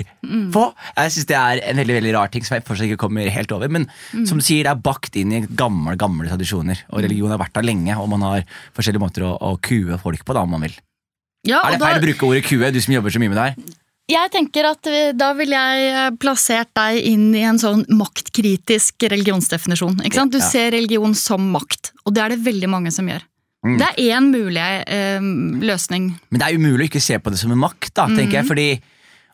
på? 0.51 0.63
Jeg 0.97 1.11
syns 1.15 1.27
det 1.29 1.37
er 1.39 1.61
en 1.69 1.77
veldig 1.79 1.95
veldig 1.99 2.13
rar 2.17 2.31
ting 2.33 2.43
som 2.43 2.57
jeg 2.57 2.65
fortsatt 2.67 2.89
ikke 2.89 2.99
kommer 3.05 3.29
helt 3.31 3.51
over. 3.55 3.69
Men 3.71 3.87
Mm. 4.13 4.25
som 4.27 4.37
du 4.37 4.43
sier, 4.43 4.63
det 4.63 4.71
er 4.71 4.81
bakt 4.83 5.15
inn 5.15 5.31
i 5.31 5.41
gamle 5.47 5.95
gamle 5.97 6.27
tradisjoner. 6.27 6.83
Og 6.91 7.01
religion 7.03 7.29
har 7.31 7.39
vært 7.39 7.53
der 7.53 7.63
lenge, 7.63 7.95
og 7.97 8.09
man 8.09 8.21
har 8.21 8.43
forskjellige 8.75 8.99
måter 9.05 9.23
å, 9.23 9.37
å 9.39 9.55
kue 9.61 9.97
folk 9.97 10.25
på, 10.25 10.33
da, 10.33 10.41
om 10.43 10.49
man 10.51 10.61
vil. 10.61 10.75
Ja, 11.45 11.61
Er 11.63 11.71
det 11.71 11.79
da- 11.79 11.87
feil 11.93 12.01
å 12.01 12.05
bruke 12.07 12.27
ordet 12.27 12.43
kue, 12.45 12.71
du 12.71 12.79
som 12.81 12.93
jobber 12.93 13.09
så 13.11 13.19
mye 13.19 13.29
med 13.31 13.37
det 13.37 13.47
her? 13.47 13.55
Jeg 14.09 14.31
tenker 14.31 14.65
at 14.67 14.83
da 15.17 15.29
ville 15.33 15.55
jeg 15.55 15.93
eh, 15.95 16.09
plassert 16.19 16.67
deg 16.75 16.97
inn 17.07 17.33
i 17.35 17.43
en 17.47 17.55
sånn 17.57 17.85
maktkritisk 17.87 18.99
religionsdefinisjon. 19.09 20.01
Ikke 20.03 20.13
sant? 20.19 20.31
Du 20.33 20.39
Ja. 20.39 20.43
ser 20.49 20.71
religion 20.71 21.13
som 21.15 21.39
makt, 21.53 21.91
og 22.05 22.13
det 22.13 22.21
er 22.23 22.29
det 22.35 22.43
veldig 22.43 22.67
mange 22.69 22.91
som 22.91 23.07
gjør. 23.07 23.21
Mm. 23.63 23.77
Det 23.79 23.89
er 23.89 24.17
én 24.17 24.31
mulig 24.33 24.63
eh, 24.63 25.27
løsning. 25.63 26.09
Men 26.29 26.41
det 26.41 26.47
er 26.47 26.57
umulig 26.59 26.87
å 26.87 26.91
ikke 26.91 27.03
se 27.03 27.19
på 27.19 27.31
det 27.31 27.39
som 27.39 27.53
en 27.53 27.61
makt, 27.61 27.93
da, 27.95 28.07
tenker 28.11 28.33
mm. 28.33 28.39
jeg. 28.39 28.49
Fordi 28.49 28.67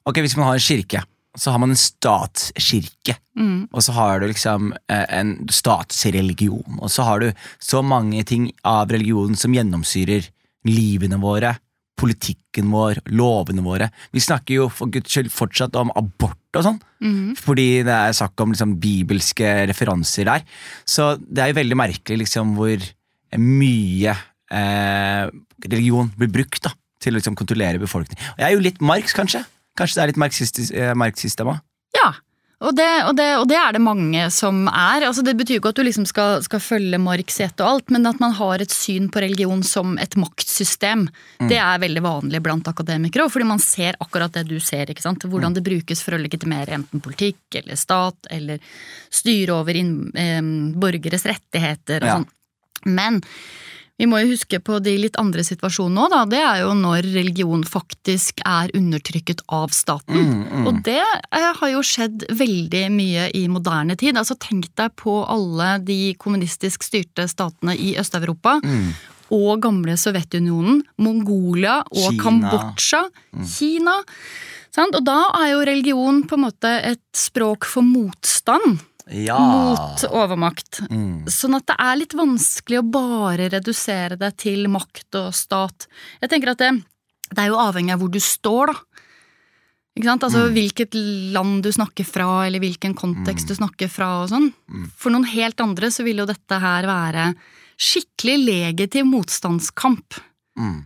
ok, 0.10 0.22
hvis 0.26 0.38
man 0.38 0.52
har 0.52 0.60
en 0.60 0.68
kirke, 0.68 1.04
så 1.38 1.54
har 1.54 1.62
man 1.62 1.74
en 1.74 1.80
statskirke. 1.80 3.16
Mm. 3.38 3.70
Og 3.72 3.86
så 3.86 3.94
har 3.96 4.20
du 4.22 4.28
liksom 4.30 4.74
eh, 4.92 5.06
en 5.20 5.36
statsreligion. 5.54 6.78
Og 6.80 6.92
så 6.94 7.06
har 7.08 7.24
du 7.24 7.32
så 7.62 7.82
mange 7.86 8.24
ting 8.28 8.50
av 8.68 8.92
religionen 8.94 9.38
som 9.40 9.56
gjennomsyrer 9.56 10.30
livene 10.68 11.20
våre, 11.22 11.56
politikken 12.00 12.70
vår, 12.74 13.02
lovene 13.12 13.64
våre. 13.64 13.90
Vi 14.16 14.24
snakker 14.24 14.56
jo 14.56 14.70
for 14.72 14.92
guds 14.92 15.12
skyld 15.14 15.32
fortsatt 15.34 15.76
om 15.80 15.94
abort 16.00 16.38
og 16.58 16.66
sånn. 16.66 16.80
Mhm. 17.02 17.36
Fordi 17.40 17.70
det 17.88 17.96
er 17.96 18.16
snakk 18.16 18.40
om 18.42 18.54
liksom 18.54 18.78
bibelske 18.82 19.68
referanser 19.70 20.30
der. 20.30 20.46
Så 20.86 21.16
det 21.20 21.44
er 21.44 21.54
jo 21.54 21.62
veldig 21.62 21.80
merkelig 21.80 22.24
liksom 22.26 22.56
hvor 22.58 22.78
mye 23.38 24.16
eh, 24.52 25.30
religion 25.70 26.10
blir 26.18 26.32
brukt 26.34 26.64
da 26.64 26.72
til 27.00 27.14
å 27.14 27.20
liksom 27.20 27.36
kontrollere 27.40 27.80
befolkningen. 27.80 28.34
Og 28.36 28.40
jeg 28.42 28.48
er 28.50 28.56
jo 28.58 28.64
litt 28.66 28.82
Marx, 28.82 29.14
kanskje. 29.16 29.46
Kanskje 29.80 29.96
det 29.96 30.02
er 30.04 30.08
litt 30.12 30.24
marxistisk- 30.24 30.74
eh. 30.76 30.94
Ja. 31.96 32.14
Og 32.60 32.76
det, 32.76 32.88
og, 33.08 33.14
det, 33.16 33.26
og 33.40 33.46
det 33.48 33.56
er 33.56 33.72
det 33.72 33.80
mange 33.80 34.26
som 34.36 34.68
er. 34.68 35.06
Altså, 35.08 35.24
det 35.24 35.38
betyr 35.40 35.56
jo 35.56 35.62
ikke 35.62 35.70
at 35.72 35.78
du 35.80 35.84
liksom 35.88 36.04
skal, 36.06 36.42
skal 36.44 36.60
følge 36.60 37.00
Marx 37.00 37.38
i 37.40 37.46
ett 37.46 37.62
og 37.64 37.70
alt, 37.70 37.90
men 37.96 38.04
at 38.06 38.20
man 38.20 38.34
har 38.36 38.60
et 38.60 38.70
syn 38.76 39.08
på 39.08 39.22
religion 39.24 39.64
som 39.64 39.94
et 39.98 40.18
maktsystem. 40.20 41.06
Det 41.48 41.56
er 41.56 41.80
veldig 41.80 42.04
vanlig 42.04 42.42
blant 42.44 42.68
akademikere, 42.68 43.30
fordi 43.32 43.48
man 43.48 43.64
ser 43.64 43.96
akkurat 44.04 44.34
det 44.36 44.44
du 44.50 44.58
ser. 44.60 44.92
ikke 44.92 45.02
sant? 45.06 45.24
Hvordan 45.24 45.56
det 45.56 45.64
brukes 45.64 46.04
for 46.04 46.18
å 46.18 46.20
legitimere 46.20 46.76
enten 46.76 47.00
politikk 47.00 47.62
eller 47.62 47.80
stat, 47.80 48.28
eller 48.30 48.60
styre 49.10 49.56
over 49.56 49.80
inn, 49.80 50.12
eh, 50.20 50.42
borgeres 50.76 51.24
rettigheter 51.32 52.04
og 52.04 52.08
Ja. 52.10 52.18
sånn. 52.18 52.28
Men 52.86 53.22
vi 54.00 54.08
må 54.08 54.22
jo 54.22 54.32
huske 54.32 54.62
på 54.64 54.78
de 54.80 54.94
litt 54.96 55.18
andre 55.20 55.44
situasjonene 55.44 56.06
òg, 56.06 56.14
da. 56.14 56.22
Det 56.32 56.40
er 56.40 56.62
jo 56.62 56.72
når 56.78 57.04
religion 57.18 57.66
faktisk 57.68 58.40
er 58.48 58.72
undertrykket 58.78 59.44
av 59.52 59.74
staten. 59.76 60.22
Mm, 60.24 60.46
mm. 60.48 60.70
Og 60.70 60.80
det 60.88 61.02
eh, 61.04 61.50
har 61.60 61.72
jo 61.74 61.84
skjedd 61.84 62.24
veldig 62.40 62.86
mye 62.96 63.28
i 63.36 63.44
moderne 63.52 64.00
tid. 64.00 64.16
Altså 64.16 64.40
Tenk 64.40 64.70
deg 64.80 64.96
på 65.00 65.20
alle 65.28 65.74
de 65.84 66.14
kommunistisk 66.22 66.88
styrte 66.88 67.28
statene 67.28 67.76
i 67.76 67.98
Øst-Europa. 68.00 68.62
Mm. 68.64 68.94
Og 69.36 69.60
gamle 69.62 69.98
Sovjetunionen, 70.00 70.80
Mongolia 71.04 71.82
og 71.84 72.06
Kina. 72.08 72.24
Kambodsja. 72.24 73.04
Kina. 73.52 74.00
Sant? 74.72 74.96
Og 74.96 75.04
da 75.04 75.26
er 75.42 75.58
jo 75.58 75.66
religion 75.68 76.24
på 76.24 76.40
en 76.40 76.48
måte 76.48 76.72
et 76.88 77.04
språk 77.18 77.68
for 77.68 77.84
motstand 77.84 78.80
Ja. 79.12 79.40
mot 79.40 80.04
overmakt. 80.10 80.82
Mm. 80.90 81.26
Sånn 81.32 81.58
at 81.58 81.68
det 81.70 81.78
er 81.82 82.00
litt 82.00 82.16
vanskelig 82.18 82.82
å 82.82 82.88
bare 82.94 83.50
redusere 83.54 84.18
det 84.20 84.36
til 84.46 84.68
makt 84.72 85.18
og 85.20 85.34
stat. 85.38 85.88
Jeg 86.22 86.32
tenker 86.34 86.54
at 86.54 86.62
det, 86.62 86.72
det 87.32 87.44
er 87.44 87.52
jo 87.52 87.62
avhengig 87.62 87.96
av 87.96 88.04
hvor 88.04 88.12
du 88.14 88.20
står, 88.24 88.74
da. 88.74 89.06
Ikke 89.98 90.08
sant? 90.08 90.24
Altså 90.24 90.46
Hvilket 90.54 90.96
land 91.36 91.64
du 91.66 91.72
snakker 91.76 92.08
fra, 92.08 92.46
eller 92.48 92.62
hvilken 92.64 92.94
kontekst 92.96 93.50
du 93.50 93.56
snakker 93.58 93.90
fra. 93.92 94.22
og 94.24 94.30
sånn. 94.32 94.52
For 94.96 95.12
noen 95.12 95.28
helt 95.28 95.60
andre 95.60 95.90
så 95.92 96.06
vil 96.08 96.22
jo 96.22 96.30
dette 96.30 96.60
her 96.62 96.88
være 96.88 97.34
skikkelig 97.80 98.38
legitim 98.46 99.10
motstandskamp. 99.12 100.20
Mm. 100.60 100.86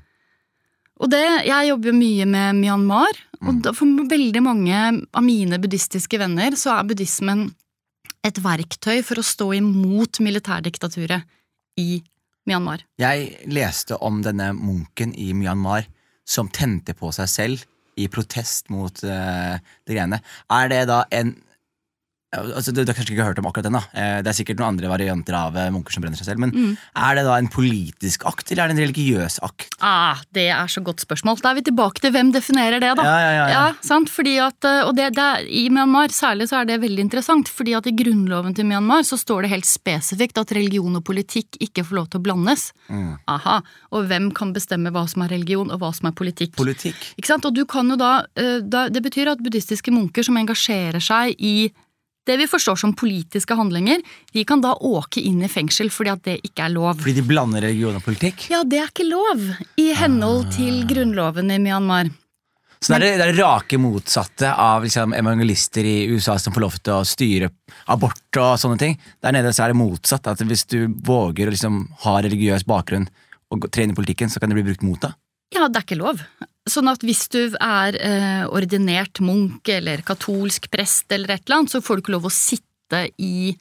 Og 1.03 1.09
det, 1.11 1.45
Jeg 1.45 1.69
jobber 1.69 1.91
jo 1.91 1.97
mye 1.97 2.25
med 2.29 2.55
Myanmar, 2.61 3.19
og 3.43 3.69
for 3.75 4.07
veldig 4.09 4.41
mange 4.45 4.79
av 5.11 5.23
mine 5.25 5.59
buddhistiske 5.59 6.17
venner 6.21 6.55
så 6.55 6.77
er 6.77 6.87
buddhismen 6.87 7.49
et 8.23 8.39
verktøy 8.43 9.03
for 9.05 9.19
å 9.19 9.25
stå 9.25 9.49
imot 9.59 10.21
militærdiktaturet 10.23 11.27
i 11.79 12.01
Myanmar. 12.47 12.83
Jeg 12.99 13.47
leste 13.51 13.97
om 14.03 14.21
denne 14.23 14.51
munken 14.55 15.13
i 15.15 15.31
Myanmar 15.35 15.87
som 16.27 16.49
tente 16.51 16.95
på 16.95 17.11
seg 17.15 17.31
selv 17.31 17.63
i 17.99 18.07
protest 18.11 18.71
mot 18.73 19.03
uh, 19.05 19.55
det 19.85 19.95
greiene. 19.95 20.19
Er 20.51 20.71
det 20.71 20.85
da 20.89 21.03
en 21.13 21.35
altså, 22.33 22.73
Du 22.73 22.83
du 22.83 22.89
har 22.91 22.95
kanskje 22.97 23.13
ikke 23.15 23.25
hørt 23.27 23.39
om 23.39 23.45
akkurat 23.45 23.63
den? 23.63 23.73
da 23.73 23.83
Eh, 23.93 24.21
Det 24.23 24.27
er 24.27 24.37
sikkert 24.43 24.57
noen 24.59 24.73
andre 24.73 24.89
varianter 24.89 25.33
av 25.37 25.55
eh, 25.57 25.69
munker 25.69 25.91
som 25.93 26.01
brenner 26.03 26.17
seg 26.17 26.25
selv. 26.27 26.39
Men 26.39 26.51
Mm. 26.51 26.77
er 26.95 27.15
det 27.15 27.23
da 27.25 27.35
en 27.37 27.47
politisk 27.47 28.25
akt, 28.25 28.51
eller 28.51 28.63
er 28.63 28.67
det 28.73 28.77
en 28.79 28.83
religiøs 28.87 29.39
akt? 29.43 29.75
Ah, 29.81 30.17
det 30.33 30.49
er 30.49 30.65
så 30.67 30.81
godt 30.83 30.99
spørsmål. 31.05 31.41
Da 31.41 31.51
er 31.51 31.55
vi 31.55 31.61
tilbake 31.69 31.99
til 32.01 32.11
hvem 32.11 32.31
definerer 32.33 32.79
det, 32.79 32.95
da. 32.97 33.03
Ja, 33.03 33.17
ja, 33.19 33.31
ja, 33.33 33.47
ja. 33.53 33.73
sant? 33.81 34.09
Fordi 34.09 34.37
at, 34.39 34.63
eh, 34.63 34.83
og 34.87 34.95
det, 34.95 35.13
det 35.15 35.21
er, 35.23 35.45
I 35.47 35.69
Myanmar 35.69 36.09
særlig 36.09 36.47
så 36.49 36.61
er 36.61 36.65
det 36.65 36.81
veldig 36.81 36.99
interessant, 36.99 37.47
fordi 37.47 37.75
at 37.77 37.85
i 37.87 37.91
grunnloven 37.91 38.55
til 38.55 38.65
Myanmar 38.65 39.03
så 39.03 39.17
står 39.17 39.43
det 39.43 39.51
helt 39.51 39.65
spesifikt 39.69 40.37
at 40.37 40.51
religion 40.51 40.95
og 40.95 41.03
politikk 41.03 41.57
ikke 41.59 41.83
får 41.85 41.95
lov 41.95 42.09
til 42.09 42.19
å 42.19 42.23
blandes. 42.23 42.71
Mm. 42.89 43.19
Aha, 43.27 43.61
Og 43.91 44.07
hvem 44.07 44.31
kan 44.33 44.53
bestemme 44.53 44.89
hva 44.91 45.07
som 45.07 45.21
er 45.23 45.29
religion 45.29 45.69
og 45.71 45.79
hva 45.79 45.93
som 45.93 46.07
er 46.07 46.11
politikk? 46.17 46.55
Politikk. 46.55 46.95
Ikke 47.17 47.27
sant? 47.27 47.45
Og 47.45 47.53
du 47.53 47.65
kan 47.65 47.87
jo 47.89 47.95
da, 47.95 48.23
da 48.61 48.87
Det 48.89 49.01
betyr 49.03 49.31
at 49.31 49.39
buddhistiske 49.43 49.91
munker 49.91 50.23
som 50.23 50.35
engasjerer 50.37 51.01
seg 51.01 51.35
i 51.39 51.71
det 52.27 52.37
vi 52.39 52.47
forstår 52.47 52.79
som 52.79 52.95
politiske 52.95 53.55
handlinger, 53.59 54.01
de 54.31 54.43
kan 54.47 54.61
da 54.63 54.73
åke 54.79 55.21
inn 55.21 55.43
i 55.43 55.51
fengsel 55.51 55.91
fordi 55.91 56.13
at 56.13 56.25
det 56.27 56.39
ikke 56.47 56.67
er 56.67 56.75
lov. 56.75 56.97
Fordi 57.01 57.17
de 57.19 57.27
blander 57.27 57.65
religion 57.67 57.99
og 57.99 58.05
politikk? 58.05 58.47
Ja, 58.53 58.63
det 58.63 58.79
er 58.79 58.91
ikke 58.91 59.07
lov 59.09 59.47
i 59.79 59.89
henhold 59.97 60.51
til 60.55 60.83
grunnloven 60.89 61.51
i 61.51 61.59
Myanmar. 61.63 62.11
Så 62.83 62.91
det 62.91 62.97
er 62.97 63.03
det, 63.15 63.27
det 63.31 63.43
rake 63.43 63.77
motsatte 63.79 64.49
av 64.59 64.83
liksom, 64.83 65.13
evangelister 65.15 65.87
i 65.87 65.97
USA 66.11 66.35
som 66.39 66.51
får 66.55 66.63
lov 66.65 66.73
til 66.81 66.97
å 66.97 67.05
styre 67.07 67.47
abort 67.93 68.39
og 68.41 68.57
sånne 68.59 68.79
ting. 68.81 68.97
Der 69.23 69.35
nede 69.35 69.53
så 69.55 69.63
er 69.63 69.71
det 69.71 69.79
motsatt. 69.79 70.27
At 70.27 70.43
hvis 70.43 70.65
du 70.67 70.89
våger 71.07 71.47
å 71.47 71.53
liksom, 71.55 71.85
ha 72.03 72.17
religiøs 72.25 72.67
bakgrunn 72.67 73.07
og 73.55 73.69
trene 73.71 73.95
i 73.95 73.99
politikken, 73.99 74.31
så 74.31 74.41
kan 74.43 74.51
det 74.51 74.59
bli 74.59 74.65
brukt 74.67 74.83
mot 74.83 74.99
deg. 74.99 75.15
Ja, 75.55 75.69
det 75.69 75.79
er 75.79 75.87
ikke 75.87 76.01
lov. 76.01 76.25
Sånn 76.69 76.87
at 76.87 77.03
hvis 77.03 77.25
du 77.33 77.41
er 77.59 77.97
eh, 77.99 78.45
ordinert 78.47 79.19
munk 79.19 79.67
eller 79.67 80.03
katolsk 80.07 80.69
prest 80.71 81.11
eller 81.11 81.35
et 81.35 81.43
eller 81.45 81.61
annet, 81.63 81.73
så 81.73 81.83
får 81.83 81.99
du 81.99 82.03
ikke 82.05 82.15
lov 82.15 82.29
å 82.29 82.33
sitte 82.33 83.03
i 83.19 83.51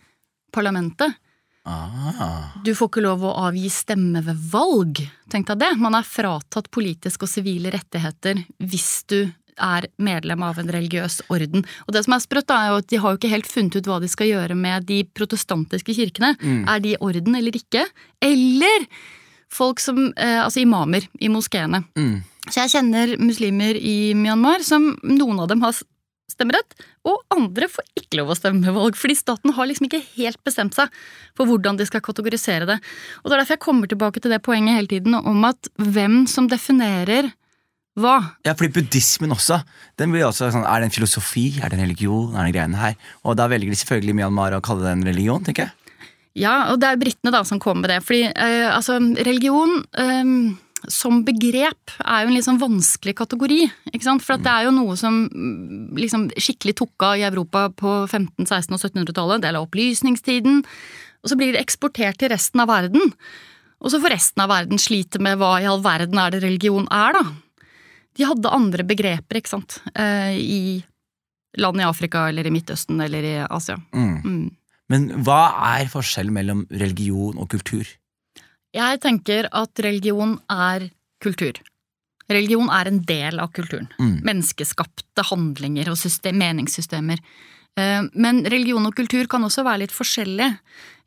parlamentet. 0.55 1.19
Ah. 1.67 2.55
Du 2.63 2.73
får 2.75 2.91
ikke 2.91 3.05
lov 3.05 3.25
å 3.27 3.35
avgi 3.47 3.69
stemme 3.71 4.23
ved 4.27 4.39
valg. 4.51 5.03
Tenk 5.31 5.51
deg 5.51 5.63
det. 5.63 5.71
Man 5.83 5.95
er 5.99 6.07
fratatt 6.07 6.71
politiske 6.75 7.27
og 7.27 7.31
sivile 7.31 7.71
rettigheter 7.75 8.43
hvis 8.63 8.91
du 9.11 9.21
er 9.63 9.87
medlem 10.03 10.43
av 10.47 10.59
en 10.59 10.71
religiøs 10.75 11.21
orden. 11.31 11.67
Og 11.87 11.95
det 11.95 12.05
som 12.07 12.17
er 12.17 12.23
sprøtt, 12.25 12.51
er 12.55 12.71
jo 12.71 12.79
at 12.81 12.89
de 12.91 13.01
har 13.03 13.13
jo 13.13 13.21
ikke 13.21 13.33
helt 13.35 13.51
funnet 13.51 13.77
ut 13.79 13.91
hva 13.91 13.99
de 14.03 14.11
skal 14.11 14.31
gjøre 14.31 14.57
med 14.59 14.87
de 14.89 15.03
protestantiske 15.15 15.95
kirkene. 15.99 16.35
Er 16.71 16.83
de 16.83 16.97
orden 17.03 17.37
eller 17.39 17.59
ikke? 17.59 17.85
Eller 18.23 18.89
folk 19.53 19.81
som 19.83 20.05
eh, 20.17 20.41
Altså 20.43 20.63
imamer 20.63 21.07
i 21.21 21.31
moskeene. 21.33 21.83
Mm. 21.99 22.23
Så 22.49 22.65
jeg 22.65 22.73
kjenner 22.75 23.17
muslimer 23.23 23.79
i 23.79 24.13
Myanmar 24.19 24.65
som 24.67 24.93
noen 25.07 25.43
av 25.43 25.51
dem 25.53 25.63
har 25.63 25.77
stemmerett, 26.33 26.75
og 27.07 27.21
andre 27.35 27.69
får 27.71 27.85
ikke 27.99 28.19
lov 28.21 28.33
å 28.33 28.37
stemme 28.39 28.65
ved 28.65 28.75
valg, 28.77 28.97
fordi 28.99 29.17
staten 29.19 29.53
har 29.57 29.69
liksom 29.69 29.89
ikke 29.89 30.03
helt 30.17 30.41
bestemt 30.47 30.77
seg 30.77 30.91
for 31.39 31.51
hvordan 31.51 31.79
de 31.79 31.87
skal 31.89 32.03
kategorisere 32.05 32.69
det. 32.69 32.79
Og 33.23 33.29
det 33.29 33.37
er 33.37 33.43
derfor 33.43 33.57
jeg 33.59 33.65
kommer 33.67 33.91
tilbake 33.91 34.23
til 34.23 34.33
det 34.33 34.43
poenget 34.45 34.79
hele 34.79 34.91
tiden 34.91 35.19
om 35.19 35.47
at 35.49 35.71
hvem 35.77 36.23
som 36.31 36.49
definerer 36.51 37.31
hva. 38.01 38.17
Ja, 38.47 38.55
fordi 38.57 38.73
buddhismen 38.79 39.35
også. 39.35 39.59
Den 40.01 40.15
blir 40.15 40.25
også 40.25 40.49
sånn, 40.55 40.65
Er 40.65 40.81
det 40.81 40.89
en 40.89 40.95
filosofi? 40.95 41.61
Er 41.61 41.69
det 41.69 41.77
en 41.77 41.85
religion? 41.85 42.33
Er 42.33 42.49
det 42.49 42.55
greiene 42.57 42.81
her? 42.81 42.97
Og 43.29 43.37
da 43.37 43.51
velger 43.53 43.69
de 43.69 43.77
selvfølgelig 43.77 44.17
Myanmar 44.17 44.57
å 44.57 44.63
kalle 44.65 44.87
det 44.87 44.95
en 44.97 45.05
religion, 45.11 45.45
tenker 45.45 45.69
jeg. 45.69 45.82
Ja, 46.39 46.73
og 46.73 46.81
det 46.81 46.89
er 46.89 47.01
britene 47.01 47.33
da 47.35 47.43
som 47.45 47.61
kommer 47.61 47.87
med 47.87 47.93
det. 47.93 48.03
Fordi 48.07 48.25
eh, 48.31 48.69
altså, 48.73 48.99
religion 49.27 49.83
eh, 49.99 50.33
som 50.91 51.21
begrep 51.27 51.95
er 52.01 52.25
jo 52.25 52.31
en 52.31 52.35
litt 52.37 52.47
sånn 52.47 52.61
vanskelig 52.63 53.15
kategori. 53.21 53.61
ikke 53.93 54.07
sant? 54.07 54.25
For 54.25 54.41
det 54.41 54.51
er 54.51 54.67
jo 54.67 54.75
noe 54.75 54.97
som 54.99 55.25
mm, 55.29 55.95
liksom 56.01 56.29
skikkelig 56.35 56.77
tok 56.81 57.07
av 57.07 57.21
i 57.21 57.27
Europa 57.29 57.69
på 57.77 58.03
15-, 58.09 58.49
16- 58.49 58.75
og 58.75 58.81
1700-tallet. 58.81 59.45
Det 59.45 59.53
er 59.53 59.61
opplysningstiden. 59.61 60.63
Og 61.23 61.31
så 61.31 61.39
blir 61.39 61.55
det 61.55 61.63
eksportert 61.63 62.19
til 62.19 62.33
resten 62.33 62.65
av 62.65 62.71
verden. 62.73 63.13
Og 63.83 63.93
så 63.93 64.01
får 64.03 64.17
resten 64.17 64.43
av 64.45 64.51
verden 64.51 64.81
slite 64.81 65.21
med 65.23 65.39
hva 65.41 65.57
i 65.61 65.69
all 65.71 65.83
verden 65.85 66.19
er 66.23 66.35
det 66.35 66.43
religion 66.45 66.89
er, 66.91 67.19
da. 67.19 67.27
De 68.13 68.27
hadde 68.29 68.51
andre 68.53 68.85
begreper, 68.85 69.39
ikke 69.39 69.55
sant, 69.55 69.79
eh, 69.97 70.35
i 70.37 70.63
land 71.61 71.81
i 71.81 71.87
Afrika 71.87 72.27
eller 72.29 72.47
i 72.47 72.53
Midtøsten 72.53 73.01
eller 73.01 73.25
i 73.25 73.37
Asia. 73.45 73.79
Mm. 73.95 74.19
Mm. 74.25 74.51
Men 74.93 75.09
hva 75.25 75.41
er 75.73 75.89
forskjellen 75.93 76.35
mellom 76.37 76.65
religion 76.71 77.39
og 77.41 77.49
kultur? 77.55 77.89
Jeg 78.77 79.01
tenker 79.05 79.49
at 79.53 79.81
religion 79.85 80.37
er 80.53 80.91
kultur. 81.23 81.59
Religion 82.33 82.69
er 82.73 82.89
en 82.89 83.01
del 83.09 83.41
av 83.43 83.51
kulturen. 83.57 83.89
Mm. 84.01 84.21
Menneskeskapte 84.25 85.25
handlinger 85.29 85.91
og 85.93 85.99
system, 86.01 86.39
meningssystemer. 86.41 87.21
Eh, 87.77 88.03
Men 88.15 88.43
religion 88.45 88.85
og 88.89 88.95
kultur 88.97 89.27
kan 89.29 89.45
også 89.45 89.65
være 89.67 89.85
litt 89.85 89.93
forskjellig. 89.97 90.49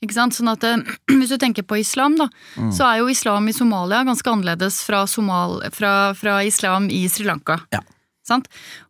Ikke 0.04 0.14
sant? 0.18 0.36
Sånn 0.38 0.52
at 0.52 0.64
eh, 0.68 0.78
Hvis 1.18 1.34
du 1.34 1.38
tenker 1.42 1.64
på 1.66 1.80
islam, 1.82 2.18
da, 2.20 2.30
Mm. 2.58 2.72
så 2.72 2.86
er 2.90 2.98
jo 3.02 3.10
islam 3.12 3.48
i 3.50 3.54
Somalia 3.54 4.04
ganske 4.06 4.30
annerledes 4.32 4.82
fra, 4.86 5.06
Somal, 5.08 5.62
fra, 5.74 6.14
fra 6.14 6.40
islam 6.46 6.90
i 6.90 7.06
Sri 7.10 7.26
Lanka. 7.26 7.60
Ja. 7.74 7.82
Sant? 8.26 8.48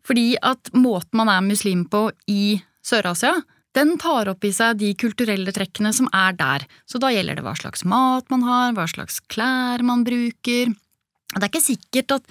Fordi 0.08 0.36
at 0.42 0.72
måten 0.74 1.16
man 1.20 1.30
er 1.32 1.42
muslim 1.44 1.86
på 1.92 2.10
i 2.32 2.62
Sør-Asia, 2.86 3.34
den 3.76 3.98
tar 4.02 4.30
opp 4.32 4.46
i 4.48 4.54
seg 4.56 4.80
de 4.80 4.94
kulturelle 4.98 5.52
trekkene 5.56 5.92
som 5.96 6.08
er 6.16 6.36
der. 6.40 6.66
Så 6.88 7.02
da 7.02 7.12
gjelder 7.14 7.38
det 7.38 7.46
hva 7.46 7.56
slags 7.60 7.86
mat 7.88 8.30
man 8.34 8.46
har, 8.48 8.74
hva 8.78 8.88
slags 8.90 9.20
klær 9.32 9.84
man 9.86 10.06
bruker. 10.08 10.74
Det 11.36 11.42
er 11.42 11.50
ikke 11.50 11.64
sikkert 11.64 12.14
at 12.16 12.28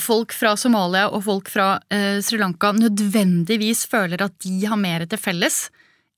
folk 0.00 0.34
fra 0.34 0.54
Somalia 0.58 1.06
og 1.12 1.22
folk 1.28 1.50
fra 1.52 1.76
eh, 1.94 2.18
Sri 2.24 2.40
Lanka 2.40 2.72
nødvendigvis 2.74 3.84
føler 3.90 4.24
at 4.24 4.34
de 4.42 4.56
har 4.66 4.80
mer 4.80 5.04
til 5.06 5.20
felles 5.20 5.68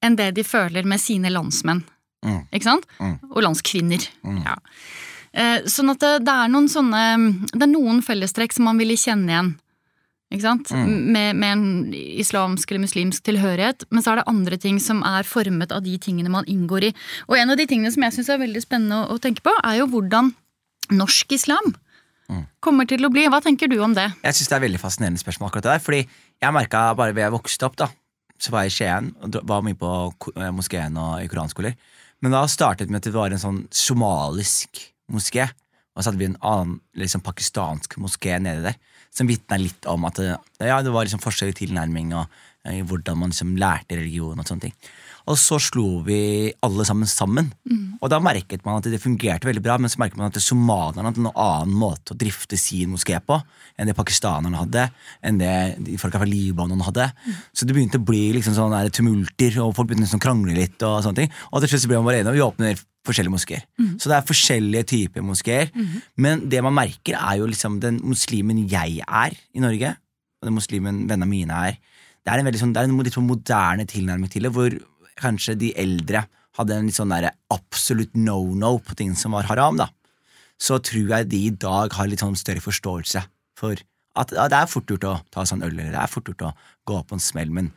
enn 0.01 0.17
det 0.17 0.31
de 0.39 0.45
føler 0.47 0.87
med 0.89 1.03
sine 1.03 1.33
landsmenn. 1.33 1.83
Mm. 2.25 2.43
Ikke 2.53 2.69
sant? 2.69 2.87
Mm. 3.01 3.17
Og 3.33 3.43
landskvinner. 3.45 4.07
Mm. 4.25 4.41
Ja. 4.47 4.57
Eh, 5.33 5.69
sånn 5.69 5.93
at 5.93 6.01
det, 6.01 6.15
det 6.27 6.33
er 6.33 6.49
noen 6.51 6.67
sånne 6.67 7.03
Det 7.53 7.63
er 7.63 7.71
noen 7.71 8.01
fellestrekk 8.03 8.57
som 8.57 8.67
man 8.67 8.81
ville 8.81 8.97
kjenne 8.99 9.31
igjen. 9.31 9.53
Ikke 10.31 10.45
sant? 10.45 10.71
Mm. 10.71 10.91
Med, 11.11 11.37
med 11.37 11.53
en 11.57 11.95
islamsk 11.95 12.71
eller 12.71 12.85
muslimsk 12.85 13.25
tilhørighet. 13.27 13.85
Men 13.91 14.05
så 14.05 14.13
er 14.13 14.21
det 14.21 14.29
andre 14.31 14.59
ting 14.63 14.79
som 14.83 15.03
er 15.03 15.27
formet 15.27 15.73
av 15.75 15.83
de 15.83 15.97
tingene 15.99 16.31
man 16.31 16.47
inngår 16.47 16.91
i. 16.91 16.95
Og 17.29 17.35
en 17.41 17.51
av 17.51 17.59
de 17.59 17.67
tingene 17.67 17.91
som 17.91 18.07
jeg 18.07 18.15
syns 18.19 18.31
er 18.31 18.43
veldig 18.45 18.63
spennende 18.63 19.03
å, 19.03 19.17
å 19.17 19.23
tenke 19.23 19.43
på, 19.43 19.55
er 19.67 19.81
jo 19.83 19.89
hvordan 19.91 20.33
norsk 20.95 21.37
islam 21.39 21.75
Mm. 22.31 22.45
kommer 22.63 22.87
til 22.87 23.03
å 23.03 23.11
bli. 23.11 23.25
Hva 23.27 23.41
tenker 23.43 23.67
du 23.67 23.81
om 23.83 23.91
det? 23.91 24.05
Jeg 24.23 24.37
synes 24.39 24.51
det 24.53 24.55
er 24.55 24.63
veldig 24.63 24.79
fascinerende 24.79 25.19
spørsmål 25.19 25.49
akkurat 25.49 25.65
det 25.67 25.73
der, 25.73 25.81
fordi 25.83 26.01
jeg 26.45 26.55
merka 26.55 26.83
bare 26.95 27.11
ved 27.17 27.25
jeg 27.25 27.35
vokste 27.35 27.67
opp, 27.67 27.75
da, 27.81 27.89
så 28.39 28.53
var 28.55 28.63
jeg 28.63 28.71
i 28.71 28.77
Skien 28.77 29.09
og 29.27 29.39
var 29.51 29.65
mye 29.67 29.75
på 29.75 29.91
eh, 30.37 30.53
moskeen 30.55 30.95
og 30.95 31.25
i 31.25 31.27
koranskoler. 31.33 31.75
Men 32.23 32.37
da 32.37 32.45
startet 32.47 32.87
vi 32.87 32.95
med 32.95 33.03
at 33.03 33.09
det 33.09 33.17
var 33.17 33.35
en 33.35 33.43
sånn 33.43 33.59
somalisk 33.75 34.79
moské, 35.11 35.49
og 35.97 36.05
så 36.05 36.11
hadde 36.13 36.21
vi 36.23 36.29
en 36.31 36.39
annen 36.47 36.77
liksom 36.95 37.25
pakistansk 37.27 37.99
moské 37.99 38.39
nede 38.39 38.63
der, 38.69 38.79
som 39.15 39.29
vitna 39.31 39.59
litt 39.61 39.87
om 39.91 40.07
at 40.09 40.21
det, 40.23 40.37
ja, 40.63 40.81
det 40.83 40.95
var 40.95 41.07
liksom 41.07 41.23
forskjellig 41.23 41.59
tilnærming 41.59 42.15
og 42.19 42.41
i 42.69 42.83
hvordan 42.85 43.17
man 43.17 43.31
liksom 43.33 43.55
lærte 43.57 43.97
religion 43.97 44.39
og 44.39 44.49
sånne 44.49 44.67
ting. 44.67 44.75
Og 45.31 45.37
så 45.39 45.59
slo 45.63 46.01
vi 46.05 46.51
alle 46.65 46.85
sammen 46.89 47.09
sammen. 47.09 47.51
Og 48.01 48.11
da 48.11 48.19
merket 48.21 48.65
man 48.65 48.81
at 48.81 48.89
det 48.91 49.01
fungerte 49.03 49.49
veldig 49.49 49.63
bra, 49.65 49.77
men 49.79 49.93
så 49.93 50.01
merket 50.01 50.19
man 50.19 50.29
at 50.29 50.41
somalierne 50.43 51.07
hadde 51.07 51.23
en 51.23 51.31
annen 51.31 51.77
måte 51.77 52.15
å 52.15 52.19
drifte 52.19 52.59
sin 52.61 52.93
moské 52.93 53.21
på 53.25 53.39
enn 53.77 53.89
det 53.89 53.97
pakistanerne 53.97 54.61
hadde, 54.61 54.89
enn 55.25 55.41
det 55.41 55.55
de 55.87 55.97
folka 56.01 56.21
fra 56.21 56.29
Libanon 56.29 56.85
hadde. 56.85 57.11
Så 57.53 57.65
det 57.65 57.77
begynte 57.77 58.01
å 58.01 58.05
bli 58.05 58.27
liksom 58.37 58.57
sånne 58.57 58.83
tumulter, 58.93 59.57
og 59.63 59.75
folk 59.77 59.89
begynte 59.89 60.09
liksom 60.09 60.21
å 60.21 60.27
krangle 60.27 60.57
litt. 60.57 60.77
Og 60.85 61.01
sånne 61.05 61.23
ting. 61.23 61.37
Og 61.53 61.63
til 61.63 61.73
slutt 61.73 61.89
ble 61.89 62.01
man 62.01 62.11
bare 62.11 62.21
enige, 62.21 62.33
og 62.33 62.41
vi 62.41 62.49
åpner 62.49 62.85
forskjellige 63.07 63.33
moskeer. 63.33 63.65
Så 63.99 64.11
det 64.11 64.17
er 64.17 64.27
forskjellige 64.29 64.89
typer 64.93 65.25
moskeer. 65.25 65.71
Men 66.17 66.49
det 66.53 66.63
man 66.63 66.77
merker, 66.77 67.17
er 67.17 67.39
jo 67.41 67.47
liksom 67.49 67.81
den 67.81 68.01
muslimen 68.05 68.67
jeg 68.69 69.01
er 69.07 69.37
i 69.55 69.63
Norge, 69.65 69.95
og 70.41 70.49
den 70.49 70.57
muslimen 70.57 71.09
vennene 71.09 71.29
mine 71.29 71.63
er. 71.71 71.79
Det 72.21 72.33
er 72.33 72.41
en, 72.41 72.49
veldig 72.49 72.61
sånn, 72.61 72.75
det 72.77 72.83
er 72.83 72.89
en 72.89 73.01
litt 73.01 73.17
sånn 73.17 73.29
moderne 73.29 73.87
tilnærming 73.89 74.31
til 74.33 74.45
det, 74.45 74.53
hvor 74.53 74.75
kanskje 75.21 75.57
de 75.61 75.73
eldre 75.81 76.27
hadde 76.59 76.77
en 76.77 76.89
litt 76.89 76.97
sånn 76.97 77.13
der 77.13 77.31
absolutt 77.53 78.17
no-no 78.17 78.79
på 78.85 78.97
ting 78.99 79.15
som 79.17 79.37
var 79.37 79.49
haram, 79.49 79.81
da. 79.81 79.89
Så 80.61 80.77
tror 80.85 81.15
jeg 81.15 81.31
de 81.31 81.47
i 81.47 81.55
dag 81.57 81.93
har 81.97 82.09
litt 82.11 82.21
sånn 82.21 82.37
større 82.37 82.61
forståelse 82.61 83.23
for 83.57 83.81
at 84.21 84.33
ja, 84.35 84.49
det 84.51 84.59
er 84.59 84.69
fort 84.69 84.91
gjort 84.91 85.07
å 85.07 85.15
ta 85.33 85.47
seg 85.47 85.61
en 85.61 85.69
øl, 85.69 85.79
eller 85.79 85.95
det 85.95 86.03
er 86.03 86.11
fort 86.11 86.29
gjort 86.29 86.49
å 86.51 86.55
gå 86.91 86.99
på 87.07 87.17
en 87.17 87.23
smell, 87.23 87.53
men 87.55 87.71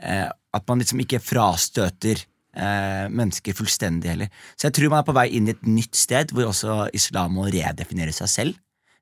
eh, 0.00 0.28
at 0.30 0.66
man 0.70 0.80
liksom 0.80 1.02
ikke 1.02 1.20
frastøter 1.22 2.22
eh, 2.56 3.06
mennesker 3.10 3.56
fullstendig 3.56 4.12
heller. 4.12 4.32
Så 4.56 4.68
jeg 4.68 4.78
tror 4.78 4.92
man 4.92 5.02
er 5.02 5.08
på 5.08 5.16
vei 5.16 5.28
inn 5.36 5.48
i 5.48 5.54
et 5.54 5.66
nytt 5.68 5.98
sted, 5.98 6.34
hvor 6.34 6.50
også 6.50 6.88
islam 6.96 7.36
må 7.38 7.48
redefinere 7.50 8.14
seg 8.16 8.32
selv 8.32 8.58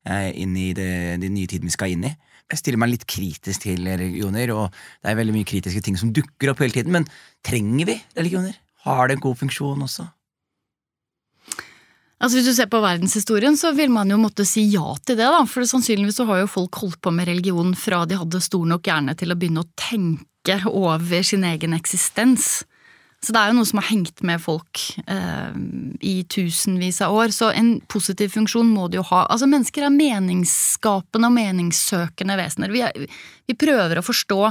eh, 0.09 0.31
inn 0.43 0.57
i 0.59 0.71
den 0.77 1.29
nye 1.29 1.51
tiden 1.51 1.71
vi 1.71 1.77
skal 1.77 1.95
inn 1.95 2.09
i. 2.09 2.15
Jeg 2.49 2.63
stiller 2.63 2.81
meg 2.81 2.95
litt 2.95 3.05
kritisk 3.05 3.67
til 3.67 3.85
religioner, 3.85 4.55
og 4.57 4.71
det 4.73 5.11
er 5.11 5.19
veldig 5.19 5.35
mye 5.37 5.49
kritiske 5.49 5.83
ting 5.85 5.99
som 6.01 6.15
dukker 6.17 6.55
opp 6.55 6.63
hele 6.65 6.73
tiden. 6.73 6.95
Men 6.95 7.09
trenger 7.45 7.91
vi 7.91 7.99
religioner? 8.17 8.57
Har 8.87 9.09
det 9.09 9.19
en 9.19 9.27
god 9.27 9.37
funksjon 9.43 9.85
også? 9.85 10.07
Altså 12.19 12.39
Hvis 12.39 12.49
du 12.49 12.55
ser 12.57 12.71
på 12.71 12.81
verdenshistorien, 12.83 13.55
så 13.55 13.71
vil 13.77 13.93
man 13.95 14.11
jo 14.11 14.17
måtte 14.19 14.47
si 14.49 14.65
ja 14.73 14.97
til 15.07 15.21
det. 15.21 15.29
da, 15.29 15.45
For 15.47 15.63
sannsynligvis 15.69 16.19
så 16.19 16.27
har 16.27 16.41
jo 16.43 16.51
folk 16.51 16.81
holdt 16.81 17.01
på 17.05 17.13
med 17.15 17.29
religion 17.29 17.77
fra 17.79 18.03
de 18.09 18.19
hadde 18.19 18.41
stor 18.43 18.65
nok 18.67 18.91
hjerne 18.91 19.15
til 19.19 19.31
å 19.31 19.39
begynne 19.39 19.63
å 19.63 19.71
tenke 19.79 20.59
over 20.67 21.23
sin 21.23 21.45
egen 21.47 21.77
eksistens. 21.77 22.65
Så 23.19 23.35
det 23.35 23.41
er 23.41 23.51
jo 23.51 23.57
noe 23.59 23.67
som 23.67 23.81
har 23.81 23.89
hengt 23.89 24.21
med 24.23 24.39
folk 24.39 24.81
eh, 25.11 25.55
i 26.07 26.21
tusenvis 26.31 27.01
av 27.03 27.17
år. 27.19 27.33
Så 27.35 27.51
en 27.51 27.73
positiv 27.91 28.31
funksjon 28.37 28.69
må 28.71 28.87
det 28.89 29.01
jo 29.01 29.07
ha. 29.11 29.25
Altså 29.27 29.49
Mennesker 29.51 29.89
er 29.89 29.95
meningsskapende 29.95 31.27
og 31.27 31.35
meningssøkende 31.35 32.37
vesener. 32.39 32.75
Vi, 32.75 32.85
er, 32.87 33.09
vi 33.51 33.57
prøver 33.59 33.99
å 33.99 34.07
forstå 34.07 34.43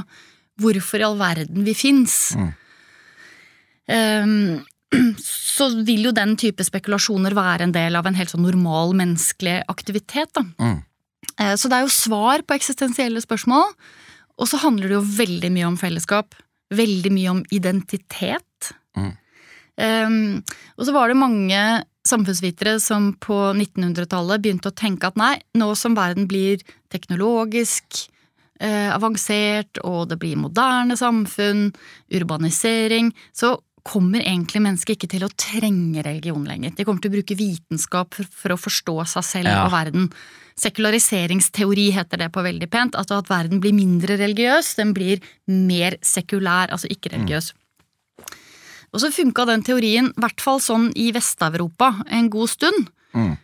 hvorfor 0.60 1.00
i 1.00 1.06
all 1.06 1.16
verden 1.20 1.64
vi 1.64 1.74
fins. 1.78 2.18
Mm. 2.36 2.50
Um, 3.88 4.34
så 5.56 5.70
vil 5.86 6.08
jo 6.08 6.12
den 6.16 6.34
type 6.40 6.64
spekulasjoner 6.64 7.36
være 7.36 7.68
en 7.68 7.72
del 7.76 7.96
av 7.96 8.08
en 8.08 8.18
helt 8.18 8.32
sånn 8.34 8.44
normal 8.44 8.92
menneskelig 8.98 9.62
aktivitet. 9.72 10.32
Da. 10.36 10.44
Mm. 10.60 10.82
Eh, 11.38 11.54
Så 11.56 11.70
det 11.70 11.78
er 11.78 11.86
jo 11.86 11.94
svar 11.94 12.44
på 12.44 12.56
eksistensielle 12.56 13.22
spørsmål, 13.24 13.72
og 14.38 14.50
så 14.50 14.60
handler 14.62 14.90
det 14.90 14.98
jo 14.98 15.06
veldig 15.18 15.50
mye 15.56 15.70
om 15.72 15.80
fellesskap. 15.80 16.36
Veldig 16.74 17.10
mye 17.14 17.32
om 17.32 17.40
identitet. 17.54 18.44
Mm. 18.98 19.14
Um, 19.78 20.42
og 20.74 20.88
så 20.88 20.94
var 20.94 21.10
det 21.10 21.20
mange 21.20 21.62
samfunnsvitere 22.08 22.78
som 22.82 23.12
på 23.22 23.36
1900-tallet 23.52 24.42
begynte 24.42 24.72
å 24.72 24.76
tenke 24.76 25.10
at 25.10 25.18
nei, 25.20 25.36
nå 25.58 25.70
som 25.78 25.96
verden 25.98 26.26
blir 26.30 26.62
teknologisk 26.92 28.08
eh, 28.60 28.88
avansert, 28.94 29.80
og 29.84 30.08
det 30.10 30.18
blir 30.22 30.38
moderne 30.40 30.96
samfunn, 30.98 31.68
urbanisering, 32.14 33.12
så 33.36 33.58
kommer 33.88 34.20
egentlig 34.20 34.60
mennesket 34.64 34.96
ikke 34.96 35.10
til 35.14 35.24
å 35.24 35.30
trenge 35.38 36.02
religion 36.04 36.44
lenger. 36.48 36.74
De 36.76 36.84
kommer 36.84 37.00
til 37.04 37.12
å 37.12 37.16
bruke 37.18 37.38
vitenskap 37.38 38.18
for, 38.18 38.28
for 38.28 38.52
å 38.54 38.60
forstå 38.60 38.96
seg 39.14 39.24
selv 39.24 39.52
Ja. 39.52 39.62
og 39.64 39.72
verden. 39.72 40.10
Sekulariseringsteori 40.58 41.86
heter 41.94 42.24
det 42.24 42.32
på 42.34 42.42
veldig 42.44 42.68
pent. 42.68 42.98
Altså 42.98 43.20
at 43.22 43.30
verden 43.30 43.62
blir 43.62 43.72
mindre 43.72 44.18
religiøs, 44.20 44.74
den 44.76 44.92
blir 44.92 45.22
mer 45.46 45.96
sekulær, 46.02 46.72
altså 46.74 46.90
ikke 46.90 47.14
religiøs. 47.14 47.52
Og 48.92 49.02
så 49.02 49.10
funka 49.12 49.44
den 49.48 49.64
teorien, 49.66 50.12
i 50.12 50.22
hvert 50.22 50.40
fall 50.40 50.62
sånn 50.64 50.88
i 50.96 51.10
Vest-Europa, 51.14 51.92
en 52.08 52.30
god 52.32 52.52
stund. 52.52 52.88
Mm. 53.16 53.36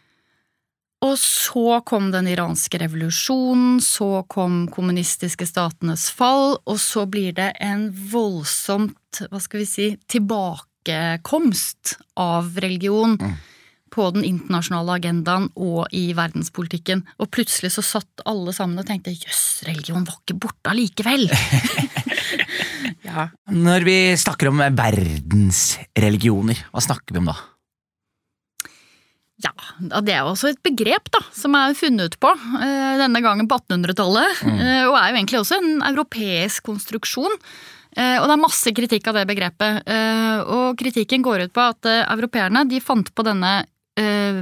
Og 1.04 1.18
så 1.20 1.80
kom 1.84 2.08
den 2.14 2.28
iranske 2.32 2.78
revolusjonen, 2.80 3.80
så 3.84 4.24
kom 4.30 4.64
kommunistiske 4.72 5.46
statenes 5.48 6.08
fall, 6.14 6.56
og 6.64 6.78
så 6.80 7.04
blir 7.10 7.34
det 7.36 7.50
en 7.64 7.90
voldsomt, 7.92 9.20
hva 9.28 9.40
skal 9.42 9.62
vi 9.64 9.68
si, 9.68 9.88
tilbakekomst 10.08 11.98
av 12.20 12.56
religion. 12.64 13.18
På 13.94 14.08
den 14.10 14.24
internasjonale 14.26 14.96
agendaen 14.96 15.44
og 15.54 15.92
i 15.94 16.08
verdenspolitikken. 16.18 17.04
Og 17.22 17.28
plutselig 17.30 17.76
så 17.76 17.84
satt 17.86 18.24
alle 18.26 18.50
sammen 18.56 18.80
og 18.80 18.88
tenkte 18.88 19.12
jøss, 19.14 19.62
religion 19.68 20.02
var 20.08 20.16
ikke 20.18 20.40
borte 20.42 20.72
allikevel. 20.72 21.28
ja. 23.08 23.28
Når 23.50 23.84
vi 23.86 23.96
snakker 24.20 24.50
om 24.50 24.62
verdensreligioner, 24.76 26.64
hva 26.72 26.82
snakker 26.84 27.16
vi 27.16 27.22
om 27.22 27.30
da? 27.32 27.36
Ja, 29.44 29.50
det 30.00 30.14
er 30.14 30.22
jo 30.22 30.30
også 30.32 30.52
et 30.52 30.60
begrep 30.64 31.10
da, 31.12 31.20
som 31.34 31.56
er 31.58 31.74
funnet 31.76 32.14
på, 32.22 32.30
eh, 32.62 32.94
denne 33.00 33.20
gangen 33.24 33.48
på 33.50 33.58
1800-tallet. 33.58 34.44
Mm. 34.46 34.60
Og 34.88 34.94
er 34.96 35.10
jo 35.10 35.18
egentlig 35.18 35.40
også 35.40 35.58
en 35.58 35.82
europeisk 35.90 36.64
konstruksjon. 36.70 37.34
Eh, 37.96 38.16
Og 38.22 38.26
det 38.26 38.34
er 38.34 38.40
masse 38.42 38.72
kritikk 38.74 39.10
av 39.10 39.18
det 39.18 39.26
begrepet. 39.28 39.82
Eh, 39.86 40.38
Og 40.54 40.78
kritikken 40.78 41.22
går 41.22 41.44
ut 41.46 41.52
på 41.52 41.60
at 41.66 41.84
eh, 41.90 42.06
europeerne 42.14 42.64
de 42.70 42.80
fant 42.80 43.10
på 43.14 43.26
denne 43.26 43.66
eh, 43.98 44.40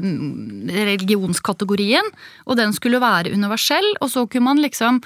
religionskategorien, 0.93 2.07
og 2.47 2.57
den 2.61 2.73
skulle 2.73 3.01
være 3.03 3.33
universell, 3.33 3.97
og 4.01 4.09
så 4.13 4.27
kunne 4.29 4.53
man 4.53 4.63
liksom 4.63 5.03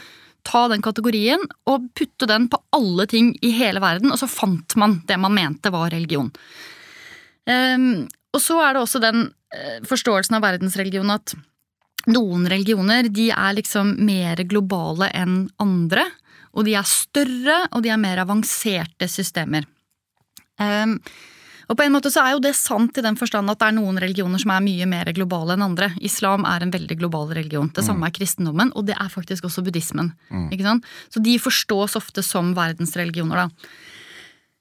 ta 0.46 0.66
den 0.70 0.84
kategorien 0.84 1.42
og 1.66 1.88
putte 1.96 2.28
den 2.30 2.46
på 2.52 2.60
alle 2.76 3.08
ting 3.10 3.32
i 3.44 3.50
hele 3.56 3.82
verden, 3.82 4.12
og 4.14 4.20
så 4.20 4.28
fant 4.30 4.76
man 4.78 5.00
det 5.08 5.18
man 5.20 5.34
mente 5.34 5.72
var 5.74 5.90
religion. 5.94 6.30
Um, 7.46 8.06
og 8.34 8.42
så 8.42 8.60
er 8.62 8.74
det 8.74 8.82
også 8.82 9.02
den 9.02 9.28
uh, 9.28 9.78
forståelsen 9.86 10.38
av 10.38 10.46
verdensreligion 10.46 11.12
at 11.14 11.34
noen 12.10 12.46
religioner 12.50 13.08
de 13.10 13.30
er 13.34 13.56
liksom 13.58 13.96
mer 14.06 14.42
globale 14.46 15.10
enn 15.14 15.46
andre, 15.62 16.06
og 16.56 16.66
de 16.66 16.76
er 16.78 16.88
større, 16.88 17.58
og 17.74 17.82
de 17.84 17.92
er 17.92 18.00
mer 18.00 18.22
avanserte 18.22 19.08
systemer. 19.10 19.66
Ehm, 20.62 20.94
og 21.68 21.76
på 21.76 21.82
en 21.82 21.92
måte 21.92 22.12
så 22.14 22.22
er 22.22 22.36
jo 22.36 22.42
det 22.44 22.54
sant 22.54 22.96
i 22.98 23.02
den 23.02 23.16
forstand 23.18 23.50
at 23.50 23.58
det 23.58 23.66
er 23.68 23.74
noen 23.74 23.98
religioner 23.98 24.38
som 24.38 24.52
er 24.54 24.62
mye 24.62 24.86
mer 24.86 25.10
globale 25.16 25.56
enn 25.56 25.64
andre. 25.66 25.90
Islam 26.00 26.44
er 26.46 26.62
en 26.62 26.70
veldig 26.70 26.96
global 27.00 27.28
religion. 27.34 27.68
Det 27.74 27.82
samme 27.84 28.06
er 28.06 28.14
kristendommen, 28.14 28.70
og 28.76 28.86
det 28.86 28.94
er 28.94 29.08
faktisk 29.10 29.44
også 29.44 29.64
buddhismen. 29.66 30.12
Ikke 30.54 30.62
sant? 30.62 30.84
Så 31.10 31.22
de 31.22 31.38
forstås 31.42 31.96
ofte 31.98 32.22
som 32.22 32.54
verdensreligioner, 32.54 33.36
da. 33.36 33.50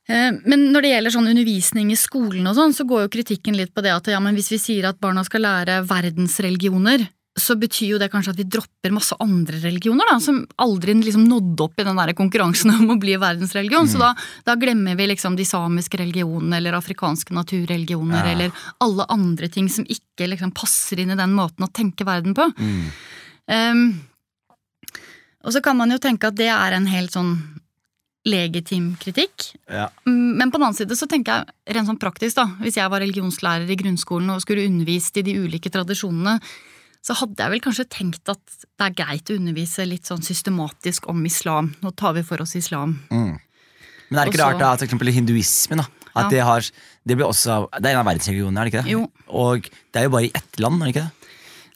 Eh, 0.08 0.32
Men 0.46 0.72
når 0.74 0.82
det 0.82 0.90
gjelder 0.94 1.12
sånn 1.12 1.30
undervisning 1.30 1.92
i 1.92 1.96
skolen, 1.98 2.46
og 2.48 2.56
sånn, 2.56 2.74
så 2.74 2.86
går 2.86 3.06
jo 3.06 3.14
kritikken 3.18 3.56
litt 3.58 3.74
på 3.74 3.82
det 3.82 3.94
at 3.94 4.08
ja, 4.08 4.20
men 4.20 4.36
hvis 4.36 4.52
vi 4.52 4.58
sier 4.58 4.86
at 4.90 5.00
barna 5.00 5.24
skal 5.24 5.42
lære 5.42 5.84
verdensreligioner, 5.86 7.08
så 7.36 7.56
betyr 7.60 7.90
jo 7.90 7.98
det 8.00 8.08
kanskje 8.14 8.32
at 8.32 8.38
vi 8.40 8.46
dropper 8.48 8.94
masse 8.96 9.16
andre 9.20 9.58
religioner, 9.60 10.08
da, 10.08 10.20
som 10.24 10.38
aldri 10.64 10.94
liksom 11.02 11.26
nådde 11.28 11.66
opp 11.66 11.82
i 11.82 11.84
den 11.84 11.98
der 12.00 12.14
konkurransen 12.16 12.72
om 12.78 12.94
å 12.94 13.00
bli 13.02 13.18
verdensreligion. 13.20 13.90
Så 13.92 14.00
da, 14.00 14.14
da 14.48 14.56
glemmer 14.56 14.96
vi 14.96 15.10
liksom 15.12 15.36
de 15.36 15.44
samiske 15.48 16.00
religionene 16.00 16.62
eller 16.62 16.78
afrikanske 16.80 17.36
naturreligioner 17.36 18.22
Ja. 18.24 18.32
eller 18.32 18.52
alle 18.80 19.06
andre 19.12 19.50
ting 19.52 19.68
som 19.70 19.84
ikke 19.84 20.30
liksom 20.32 20.54
passer 20.56 21.02
inn 21.04 21.12
i 21.12 21.20
den 21.20 21.34
måten 21.36 21.68
å 21.68 21.72
tenke 21.76 22.08
verden 22.08 22.34
på. 22.38 22.48
Um, 23.52 23.84
og 25.46 25.54
så 25.54 25.62
kan 25.62 25.78
man 25.78 25.92
jo 25.92 26.00
tenke 26.02 26.32
at 26.32 26.38
det 26.40 26.48
er 26.50 26.74
en 26.78 26.88
helt 26.90 27.14
sånn 27.14 27.36
legitim 28.26 28.94
kritikk. 28.98 29.52
Ja. 29.70 29.90
Mm, 30.08 30.38
Men 30.40 30.50
på 30.52 30.58
den 30.58 30.66
annen 30.70 30.78
side 30.80 30.96
så 30.98 31.06
tenker 31.12 31.44
jeg 31.44 31.76
rent 31.76 31.92
sånn 31.92 32.00
praktisk, 32.02 32.40
da. 32.40 32.48
Hvis 32.64 32.80
jeg 32.80 32.90
var 32.90 33.04
religionslærer 33.04 33.70
i 33.70 33.78
grunnskolen 33.78 34.32
og 34.34 34.42
skulle 34.42 34.66
undervist 34.66 35.20
i 35.22 35.26
de 35.28 35.36
ulike 35.44 35.70
tradisjonene, 35.70 36.40
så 37.06 37.14
hadde 37.20 37.38
jeg 37.44 37.54
vel 37.54 37.62
kanskje 37.62 37.86
tenkt 37.94 38.32
at 38.34 38.42
det 38.66 38.86
er 38.88 38.96
greit 38.98 39.30
å 39.30 39.36
undervise 39.38 39.86
litt 39.86 40.10
sånn 40.10 40.24
systematisk 40.26 41.06
om 41.12 41.20
islam. 41.30 41.74
Nå 41.86 41.92
tar 41.94 42.16
vi 42.18 42.24
for 42.26 42.42
oss 42.42 42.56
islam. 42.58 42.96
Men 43.12 43.38
er 44.20 44.26
det 44.26 44.34
ikke 44.34 44.40
Også, 44.40 44.48
rart 44.48 44.62
da, 44.64 44.72
at 44.74 44.82
for 44.82 44.88
eksempel 44.88 45.12
hinduismen 45.14 45.84
da, 45.84 45.86
at 46.16 46.26
Ja. 46.26 46.30
det, 46.32 46.42
har, 46.48 46.66
det, 47.06 47.18
blir 47.18 47.28
også, 47.28 47.60
det 47.78 47.90
er 47.92 47.94
en 47.94 48.02
av 48.02 48.10
verdensreligionene, 48.10 48.58
er 48.58 48.66
det 48.66 48.74
ikke 48.74 48.84
det? 48.86 48.92
Jo. 48.96 49.06
Og 49.30 49.70
det 49.70 50.02
er 50.02 50.08
jo 50.08 50.14
bare 50.16 50.28
i 50.30 50.34
ett 50.34 50.60
land, 50.64 50.82
er 50.82 50.86
det 50.90 50.96
ikke 50.96 51.06
det? 51.06 51.25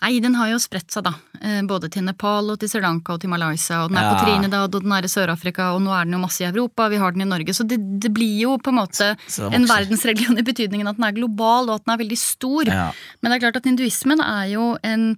Nei, 0.01 0.19
den 0.23 0.35
har 0.39 0.47
jo 0.53 0.57
spredt 0.63 0.93
seg, 0.95 1.03
da. 1.03 1.11
Eh, 1.43 1.59
Både 1.67 1.89
til 1.91 2.05
Nepal 2.07 2.47
og 2.53 2.59
til 2.61 2.69
Sri 2.71 2.79
Lanka 2.83 3.13
og 3.17 3.19
til 3.21 3.29
Malaysia. 3.29 3.81
Og 3.83 3.89
den 3.91 3.97
er 3.99 4.05
Ja. 4.07 4.13
på 4.15 4.23
Trinidad, 4.23 4.75
og 4.75 4.83
den 4.83 4.91
er 4.95 5.03
i 5.03 5.11
Sør-Afrika, 5.11 5.73
og 5.75 5.81
nå 5.81 5.91
er 5.91 6.05
den 6.05 6.13
jo 6.13 6.19
masse 6.23 6.39
i 6.41 6.47
Europa. 6.47 6.87
Vi 6.89 6.95
har 6.97 7.11
den 7.11 7.21
i 7.21 7.25
Norge. 7.25 7.53
Så 7.53 7.67
det, 7.67 7.77
det 7.99 8.13
blir 8.13 8.39
jo 8.39 8.57
på 8.57 8.69
en 8.71 8.79
måte 8.79 9.17
en 9.51 9.65
verdensreligion 9.67 10.39
i 10.39 10.45
betydningen 10.47 10.87
at 10.87 10.95
den 10.95 11.03
er 11.09 11.11
global, 11.19 11.69
og 11.69 11.75
at 11.75 11.85
den 11.85 11.93
er 11.95 12.03
veldig 12.05 12.17
stor. 12.17 12.63
Ja. 12.71 12.91
Men 13.21 13.31
det 13.31 13.35
er 13.43 13.45
klart 13.51 13.57
at 13.57 13.65
hinduismen 13.67 14.21
er 14.23 14.45
jo 14.53 14.77
en, 14.83 15.17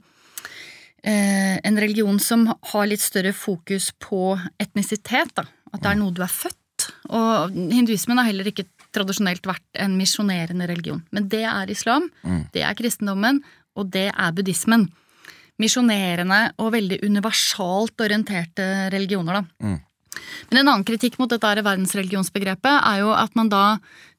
eh, 1.04 1.60
en 1.64 1.78
religion 1.78 2.20
som 2.20 2.48
har 2.74 2.88
litt 2.88 3.02
større 3.04 3.34
fokus 3.34 3.92
på 4.00 4.40
etnisitet. 4.60 5.34
Da. 5.36 5.44
At 5.74 5.82
det 5.84 5.92
er 5.92 5.96
noe 6.02 6.12
du 6.12 6.22
er 6.24 6.28
født. 6.34 6.58
Og 7.12 7.52
hinduismen 7.54 8.18
har 8.18 8.26
heller 8.26 8.46
ikke 8.50 8.66
tradisjonelt 8.92 9.46
vært 9.48 9.64
en 9.80 9.94
misjonerende 9.98 10.68
religion. 10.68 11.04
Men 11.14 11.30
det 11.30 11.44
er 11.46 11.70
islam, 11.72 12.10
det 12.52 12.64
er 12.66 12.74
kristendommen, 12.76 13.42
og 13.78 13.92
det 13.94 14.10
er 14.12 14.36
buddhismen. 14.36 14.88
Misjonerende 15.62 16.42
og 16.62 16.74
veldig 16.74 17.02
universalt 17.06 18.02
orienterte 18.02 18.68
religioner, 18.94 19.42
da. 19.42 19.78
Men 20.50 20.60
en 20.60 20.68
annen 20.68 20.86
kritikk 20.88 21.18
mot 21.22 21.32
dette 21.32 21.64
verdensreligionsbegrepet 21.64 22.82
er 22.82 23.04
jo 23.04 23.12
at 23.16 23.36
man 23.40 23.52
da 23.52 23.66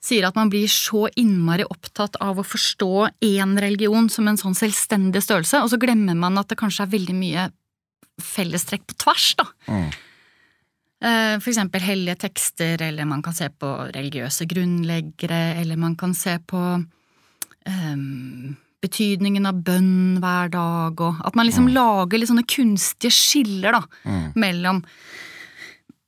sier 0.03 0.27
at 0.27 0.39
man 0.39 0.51
blir 0.51 0.71
så 0.71 1.07
innmari 1.21 1.67
opptatt 1.69 2.17
av 2.25 2.41
å 2.41 2.47
forstå 2.47 2.93
én 3.29 3.59
religion 3.61 4.09
som 4.11 4.31
en 4.31 4.41
sånn 4.41 4.57
selvstendig 4.59 5.23
størrelse, 5.25 5.61
og 5.63 5.71
så 5.71 5.81
glemmer 5.83 6.17
man 6.19 6.41
at 6.41 6.51
det 6.51 6.59
kanskje 6.61 6.87
er 6.87 6.95
veldig 6.95 7.19
mye 7.19 7.51
fellestrekk 8.23 8.89
på 8.89 8.99
tvers, 9.05 9.29
da. 9.39 9.47
Mm. 9.69 9.93
For 11.03 11.51
eksempel 11.51 11.83
hellige 11.83 12.21
tekster, 12.29 12.83
eller 12.87 13.09
man 13.11 13.23
kan 13.27 13.35
se 13.35 13.49
på 13.51 13.71
religiøse 13.91 14.47
grunnleggere, 14.51 15.41
eller 15.59 15.81
man 15.81 15.97
kan 15.99 16.15
se 16.15 16.37
på 16.47 16.61
ehm, 17.67 18.53
betydningen 18.83 19.47
av 19.47 19.61
bønn 19.65 20.19
hver 20.23 20.51
dag, 20.53 21.01
og 21.01 21.21
at 21.25 21.37
man 21.39 21.47
liksom 21.49 21.69
lager 21.73 22.19
litt 22.19 22.31
sånne 22.33 22.47
kunstige 22.51 23.13
skiller 23.15 23.79
da, 23.79 23.83
mellom 24.35 24.83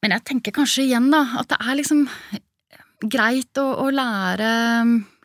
Men 0.05 0.13
jeg 0.19 0.25
tenker 0.29 0.53
kanskje 0.53 0.83
igjen 0.85 1.07
da, 1.15 1.23
at 1.41 1.49
det 1.49 1.57
er 1.65 1.79
liksom 1.79 2.03
greit 3.05 3.57
å, 3.61 3.65
å 3.85 3.87
lære 3.93 4.49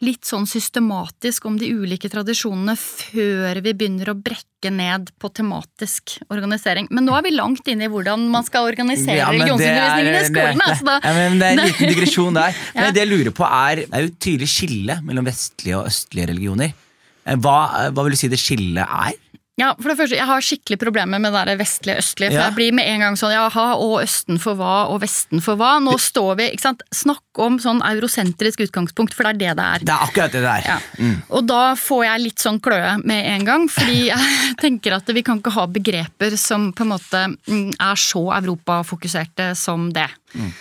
litt 0.03 0.23
sånn 0.27 0.45
systematisk 0.47 1.45
om 1.47 1.57
de 1.59 1.67
ulike 1.75 2.07
tradisjonene 2.11 2.73
før 2.79 3.59
vi 3.63 3.73
begynner 3.75 4.11
å 4.11 4.15
brekke 4.15 4.71
ned 4.71 5.11
på 5.19 5.29
tematisk 5.35 6.15
organisering. 6.31 6.87
Men 6.91 7.05
nå 7.07 7.15
er 7.17 7.23
vi 7.27 7.33
langt 7.35 7.67
inne 7.71 7.87
i 7.87 7.91
hvordan 7.91 8.25
man 8.31 8.47
skal 8.47 8.67
organisere 8.71 9.17
Ja, 9.19 9.27
det 9.31 9.35
er- 9.35 9.39
religionsundervisningen 9.43 10.09
i 10.09 10.17
det- 10.17 10.27
skolen. 10.31 10.57
det- 10.59 10.67
altså 10.71 10.85
da- 10.85 10.99
ja, 11.03 11.13
men 11.29 11.39
det 11.39 11.47
er 11.47 11.51
en 11.51 11.65
liten 11.69 11.87
digresjon 11.93 12.33
der. 12.39 12.55
Men 12.75 12.93
det 12.93 13.01
jeg 13.03 13.11
lurer 13.13 13.31
på 13.35 13.47
er, 13.51 13.75
det 13.75 13.93
er 13.93 14.01
jo 14.07 14.11
et 14.13 14.19
tydelig 14.19 14.47
skille 14.55 14.99
mellom 15.03 15.25
vestlige 15.25 15.77
og 15.79 15.87
østlige 15.91 16.27
religioner. 16.31 16.73
Eh, 17.29 17.37
Hva, 17.39 17.57
hva 17.93 18.03
vil 18.05 18.15
du 18.17 18.19
si 18.19 18.27
det 18.31 18.41
skillet 18.41 18.83
er? 18.83 19.17
Ja, 19.59 19.73
for 19.75 19.91
det 19.91 19.97
første, 19.99 20.15
Jeg 20.15 20.23
har 20.25 20.39
skikkelig 20.39 20.77
problemer 20.79 21.19
med 21.19 21.33
det 21.33 21.57
vestlige 21.59 21.97
vestlige-østlige. 21.99 22.29
For 22.31 22.37
Ja. 22.39 22.45
jeg 22.47 22.55
blir 22.55 22.71
med 22.71 22.87
en 22.87 22.99
gang 23.01 23.15
sånn 23.19 23.33
jaha, 23.33 23.75
og 23.75 23.99
Østen 24.05 24.39
for 24.39 24.55
hva, 24.55 24.87
og 24.87 25.01
Vesten 25.01 25.41
for 25.43 25.57
hva. 25.59 25.81
Nå 25.83 25.97
står 25.99 26.37
vi, 26.37 26.45
ikke 26.53 26.61
sant, 26.61 26.81
Snakk 26.95 27.19
om 27.43 27.57
sånn 27.59 27.81
eurosentrisk 27.83 28.63
utgangspunkt, 28.63 29.13
for 29.13 29.23
det 29.23 29.29
er 29.35 29.37
det 29.51 29.57
det 29.57 29.65
er. 29.65 29.79
Det 29.83 29.89
er 29.89 30.05
akkurat 30.07 30.31
det 30.31 30.43
der. 30.45 30.63
Ja. 30.63 30.79
Og 31.29 31.45
da 31.45 31.75
får 31.75 32.05
jeg 32.05 32.21
litt 32.23 32.39
sånn 32.39 32.61
kløe 32.61 33.03
med 33.03 33.25
en 33.35 33.45
gang, 33.45 33.67
fordi 33.67 34.05
jeg 34.13 34.55
tenker 34.61 34.95
at 34.95 35.05
vi 35.07 35.21
kan 35.27 35.41
ikke 35.41 35.51
ha 35.51 35.67
begreper 35.67 36.37
som 36.37 36.71
på 36.71 36.87
en 36.87 36.93
måte 36.95 37.25
mm, 37.49 37.75
er 37.79 37.95
så 37.99 38.23
europafokuserte 38.39 39.51
som 39.59 39.91
det. 39.91 40.07
Eh, 40.35 40.51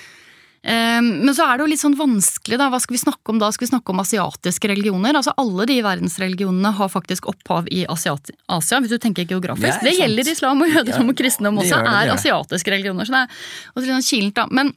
Men 0.69 1.33
så 1.33 1.47
er 1.47 1.57
det 1.57 1.65
jo 1.65 1.71
litt 1.71 1.81
sånn 1.81 1.97
vanskelig, 1.97 2.59
da. 2.61 2.67
Hva 2.73 2.81
skal 2.83 2.97
vi 2.97 3.01
snakke 3.01 3.33
om 3.33 3.39
da? 3.41 3.49
Skal 3.55 3.67
vi 3.67 3.71
snakke 3.71 3.95
om 3.95 4.03
asiatiske 4.03 4.69
religioner? 4.69 5.17
Altså 5.17 5.33
Alle 5.41 5.65
de 5.71 5.79
verdensreligionene 5.87 6.73
har 6.77 6.91
faktisk 6.93 7.31
opphav 7.31 7.71
i 7.73 7.85
Asiat 7.89 8.33
Asia, 8.59 8.81
hvis 8.83 8.93
du 8.93 8.99
tenker 9.01 9.29
geografisk. 9.29 9.81
Det 9.81 9.93
Det, 9.93 9.97
gjelder 10.03 10.33
islam 10.35 10.65
og 10.65 10.75
jødedom 10.75 11.15
og 11.15 11.17
kristendom 11.17 11.63
også, 11.63 11.81
det, 11.81 11.95
det 11.95 12.03
er 12.03 12.15
asiatiske 12.17 12.75
religioner. 12.75 13.09
Så 13.09 13.17
det 13.17 13.23
er 13.25 13.41
også 13.75 13.85
litt 13.87 13.97
sånn 13.97 14.09
kilent, 14.11 14.37
da. 14.37 14.47
Men 14.51 14.75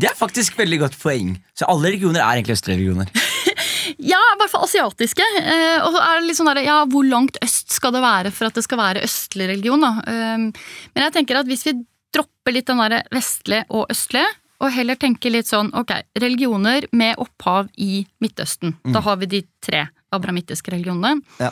Det 0.00 0.08
er 0.08 0.16
faktisk 0.16 0.58
veldig 0.58 0.80
godt 0.86 0.98
poeng. 1.02 1.34
Så 1.52 1.68
alle 1.68 1.90
religioner 1.92 2.22
er 2.22 2.38
egentlig 2.38 2.58
østreligioner. 2.60 3.10
religioner. 3.12 3.30
Ja, 4.00 4.18
i 4.32 4.38
hvert 4.40 4.52
fall 4.52 4.64
asiatiske. 4.66 5.24
Eh, 5.40 5.80
og 5.84 5.92
så 5.94 6.00
er 6.02 6.20
det 6.20 6.28
litt 6.28 6.38
sånn 6.38 6.48
der, 6.50 6.62
ja, 6.64 6.78
Hvor 6.90 7.04
langt 7.06 7.36
øst 7.44 7.74
skal 7.74 7.92
det 7.94 8.00
være 8.04 8.32
for 8.34 8.48
at 8.48 8.56
det 8.56 8.64
skal 8.66 8.80
være 8.80 9.04
østlig 9.04 9.48
religion? 9.50 9.84
da? 9.84 9.92
Eh, 10.08 10.46
men 10.48 11.04
jeg 11.06 11.14
tenker 11.18 11.40
at 11.40 11.50
hvis 11.50 11.66
vi 11.68 11.76
dropper 12.14 12.54
litt 12.54 12.70
den 12.70 12.80
der 12.80 13.04
vestlige 13.12 13.66
og 13.74 13.90
østlige, 13.92 14.30
og 14.62 14.70
heller 14.72 14.96
tenke 14.96 15.30
litt 15.32 15.48
sånn 15.50 15.72
ok, 15.74 15.90
religioner 16.22 16.86
med 16.92 17.16
opphav 17.18 17.68
i 17.76 18.04
Midtøsten. 18.22 18.76
Da 18.94 19.00
har 19.04 19.16
vi 19.20 19.26
de 19.26 19.40
tre 19.60 19.88
abramittiske 20.14 20.70
religionene. 20.72 21.20
Ja. 21.40 21.50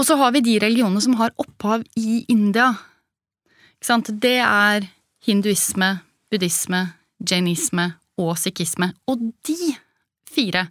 Og 0.00 0.06
så 0.08 0.16
har 0.16 0.32
vi 0.32 0.40
de 0.40 0.58
religionene 0.62 1.02
som 1.04 1.14
har 1.20 1.34
opphav 1.38 1.84
i 2.00 2.24
India. 2.32 2.70
Ikke 3.76 3.90
sant? 3.90 4.08
Det 4.22 4.38
er 4.40 4.88
hinduisme, 5.26 6.00
buddhisme, 6.32 6.80
jainisme 7.28 7.90
og 8.18 8.34
sikhisme. 8.40 8.92
Og 9.06 9.20
de 9.46 9.74
fire 10.32 10.64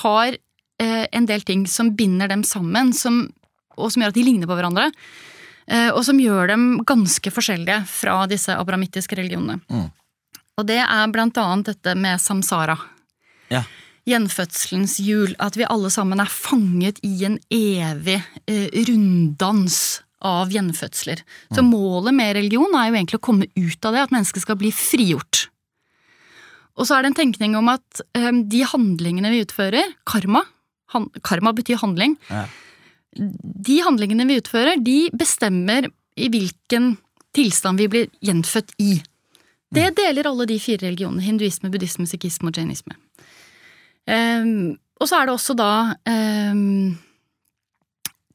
har 0.00 0.36
eh, 0.80 1.06
en 1.12 1.26
del 1.28 1.44
ting 1.46 1.66
som 1.70 1.92
binder 1.94 2.28
dem 2.32 2.42
sammen, 2.42 2.92
som 2.96 3.26
og 3.76 3.90
som 3.90 4.04
gjør 4.04 4.12
at 4.12 4.16
de 4.18 4.22
ligner 4.22 4.46
på 4.46 4.54
hverandre. 4.54 4.88
eh, 5.66 5.90
Og 5.90 6.04
som 6.06 6.18
gjør 6.18 6.46
dem 6.52 6.64
ganske 6.86 7.30
forskjellige 7.30 7.80
fra 7.90 8.24
disse 8.30 8.54
abramittiske 8.54 9.16
religionene. 9.18 9.60
Mm. 9.68 9.88
Og 10.58 10.66
det 10.68 10.80
er 10.82 11.12
blant 11.12 11.38
annet 11.40 11.72
dette 11.72 11.94
med 11.98 12.22
samsara. 12.22 12.76
Ja. 13.50 13.64
Gjenfødselens 14.08 14.98
hjul. 15.02 15.34
At 15.42 15.58
vi 15.58 15.66
alle 15.66 15.90
sammen 15.92 16.22
er 16.22 16.30
fanget 16.30 17.00
i 17.06 17.16
en 17.26 17.38
evig 17.52 18.20
eh, 18.46 18.68
runddans 18.88 19.78
av 20.24 20.52
gjenfødsler. 20.54 21.20
Så 21.52 21.64
målet 21.66 22.14
med 22.16 22.32
religion 22.38 22.72
er 22.78 22.88
jo 22.88 22.96
egentlig 22.96 23.20
å 23.20 23.26
komme 23.26 23.48
ut 23.52 23.84
av 23.84 23.96
det, 23.96 24.06
at 24.06 24.14
mennesket 24.14 24.44
skal 24.46 24.56
bli 24.60 24.70
frigjort. 24.72 25.48
Og 26.74 26.88
så 26.88 26.96
er 26.96 27.04
det 27.04 27.12
en 27.12 27.20
tenkning 27.20 27.54
om 27.58 27.68
at 27.70 28.04
eh, 28.16 28.30
de 28.32 28.64
handlingene 28.66 29.30
vi 29.34 29.42
utfører, 29.44 29.96
karma 30.08 30.46
han, 30.94 31.08
Karma 31.26 31.50
betyr 31.56 31.80
handling. 31.82 32.14
Ja. 32.30 32.44
De 33.14 33.80
handlingene 33.82 34.26
vi 34.28 34.38
utfører, 34.38 34.78
de 34.78 35.08
bestemmer 35.16 35.88
i 36.14 36.28
hvilken 36.30 36.94
tilstand 37.34 37.82
vi 37.82 37.88
blir 37.90 38.12
gjenfødt 38.22 38.76
i. 38.82 39.00
Det 39.72 39.94
deler 39.96 40.26
alle 40.28 40.46
de 40.46 40.58
fire 40.62 40.84
religionene. 40.86 41.22
Hinduisme, 41.24 41.70
buddhisme, 41.72 42.06
sikhisme 42.06 42.50
og 42.50 42.58
jainisme. 42.60 42.94
Um, 44.06 44.76
og 45.00 45.08
så 45.08 45.20
er 45.22 45.26
det 45.26 45.34
også 45.34 45.54
da 45.56 45.70
um, 46.06 46.96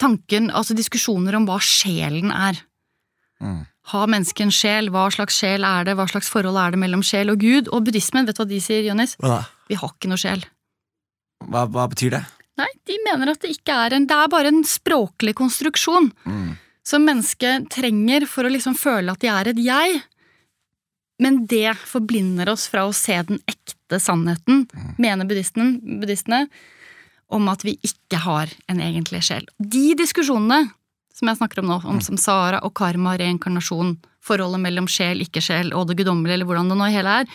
tanken, 0.02 0.50
altså 0.52 0.76
diskusjoner 0.78 1.38
om 1.38 1.46
hva 1.48 1.60
sjelen 1.64 2.32
er. 2.34 2.60
Mm. 3.40 3.62
Har 3.90 4.10
mennesket 4.12 4.46
en 4.46 4.54
sjel? 4.54 4.90
Hva 4.94 5.08
slags 5.14 5.38
sjel 5.40 5.64
er 5.66 5.88
det? 5.88 5.96
Hva 5.98 6.06
slags 6.12 6.30
forhold 6.30 6.60
er 6.62 6.76
det 6.76 6.82
mellom 6.82 7.04
sjel 7.06 7.32
og 7.34 7.40
Gud? 7.42 7.70
Og 7.74 7.86
buddhismen, 7.88 8.28
vet 8.28 8.38
du 8.38 8.44
hva 8.44 8.50
de 8.50 8.60
sier, 8.64 8.84
Jonis? 8.86 9.16
Vi 9.70 9.78
har 9.80 9.94
ikke 9.96 10.12
noe 10.12 10.20
sjel. 10.22 10.44
Hva, 11.48 11.64
hva 11.72 11.88
betyr 11.90 12.18
det? 12.18 12.24
Nei, 12.60 12.68
de 12.90 12.98
mener 13.06 13.32
at 13.32 13.40
det 13.40 13.54
ikke 13.56 13.72
er 13.86 13.94
en 13.96 14.04
Det 14.10 14.16
er 14.20 14.28
bare 14.34 14.50
en 14.52 14.66
språklig 14.68 15.32
konstruksjon 15.40 16.10
Mm. 16.28 16.58
som 16.84 17.06
mennesket 17.06 17.70
trenger 17.72 18.26
for 18.28 18.44
å 18.44 18.52
liksom 18.52 18.76
føle 18.76 19.14
at 19.14 19.22
de 19.24 19.30
er 19.32 19.48
et 19.54 19.62
jeg. 19.64 20.02
Men 21.20 21.42
det 21.52 21.74
forblinder 21.90 22.50
oss 22.54 22.68
fra 22.72 22.86
å 22.88 22.94
se 22.96 23.18
den 23.28 23.42
ekte 23.50 24.00
sannheten, 24.00 24.66
mener 24.98 25.28
buddhisten, 25.28 25.74
buddhistene, 26.00 26.46
om 27.30 27.50
at 27.52 27.62
vi 27.68 27.76
ikke 27.86 28.22
har 28.24 28.50
en 28.72 28.80
egentlig 28.82 29.22
sjel. 29.28 29.44
De 29.60 29.92
diskusjonene 30.00 30.70
som 31.14 31.28
jeg 31.28 31.38
snakker 31.42 31.60
om 31.62 31.68
nå, 31.68 31.78
om 31.92 32.00
samsara 32.02 32.62
og 32.64 32.74
karma, 32.80 33.18
reinkarnasjon, 33.20 33.98
forholdet 34.24 34.62
mellom 34.64 34.88
sjel, 34.88 35.20
ikke-sjel 35.26 35.74
og 35.76 35.90
det 35.90 35.98
guddommelige, 36.00 36.40
eller 36.40 36.48
hvordan 36.48 36.72
det 36.72 36.78
nå 36.80 36.88
hele 36.94 37.18
er, 37.22 37.34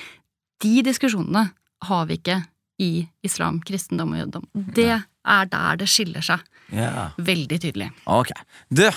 de 0.64 0.74
diskusjonene 0.86 1.50
har 1.84 2.06
vi 2.08 2.16
ikke 2.16 2.38
i 2.80 2.90
islam, 3.26 3.60
kristendom 3.66 4.14
og 4.14 4.22
jødedom. 4.22 4.46
Det 4.74 4.88
er 4.96 5.50
der 5.52 5.76
det 5.82 5.88
skiller 5.92 6.24
seg 6.24 6.40
Ja. 6.72 7.10
veldig 7.20 7.58
tydelig. 7.60 7.90
Ok. 8.08 8.32
Du, 8.72 8.88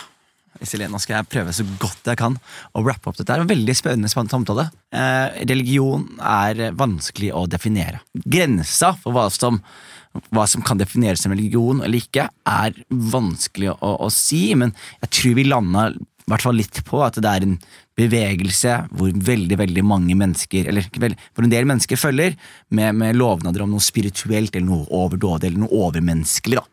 Iselin, 0.63 0.91
nå 0.93 1.02
skal 1.02 1.20
jeg 1.20 1.30
prøve 1.32 1.54
så 1.56 1.65
godt 1.82 2.12
jeg 2.12 2.20
kan 2.20 2.38
å 2.74 2.84
rappe 2.86 3.12
opp 3.12 3.20
dette. 3.20 3.34
her. 3.34 3.48
Veldig 3.48 3.76
spennende 3.78 4.12
samtale. 4.12 4.70
Eh, 4.91 5.43
religion 5.46 6.08
er 6.22 6.72
vanskelig 6.78 7.34
å 7.36 7.46
definere. 7.50 8.02
Grensa 8.13 8.93
for 9.02 9.15
hva 9.15 9.28
som, 9.34 9.62
hva 10.34 10.48
som 10.50 10.65
kan 10.65 10.80
defineres 10.80 11.24
som 11.26 11.34
religion 11.36 11.82
eller 11.84 12.02
ikke, 12.02 12.30
er 12.48 12.78
vanskelig 12.89 13.74
å, 13.76 13.98
å 14.08 14.12
si, 14.13 14.50
men 14.56 14.76
jeg 15.04 15.13
tror 15.20 15.36
vi 15.39 15.50
landa 15.50 15.89
i 16.28 16.34
hvert 16.34 16.43
fall 16.43 16.58
litt 16.60 16.82
på 16.84 17.00
at 17.06 17.15
det 17.24 17.30
er 17.32 17.46
en 17.46 17.60
bevegelse 17.98 18.74
hvor 18.91 19.13
veldig 19.30 19.58
veldig 19.62 19.84
mange 19.88 20.15
mennesker, 20.20 20.67
eller 20.67 20.89
hvor 20.91 21.46
en 21.46 21.54
del 21.54 21.67
mennesker 21.70 22.00
følger, 22.00 22.36
med, 22.67 22.98
med 23.00 23.15
lovnader 23.15 23.63
om 23.63 23.72
noe 23.72 23.84
spirituelt 23.84 24.56
eller 24.56 24.67
noe 24.67 24.89
overdådig 24.91 25.50
eller 25.50 25.63
noe 25.63 25.86
overmenneskelig. 25.88 26.60
da. 26.60 26.67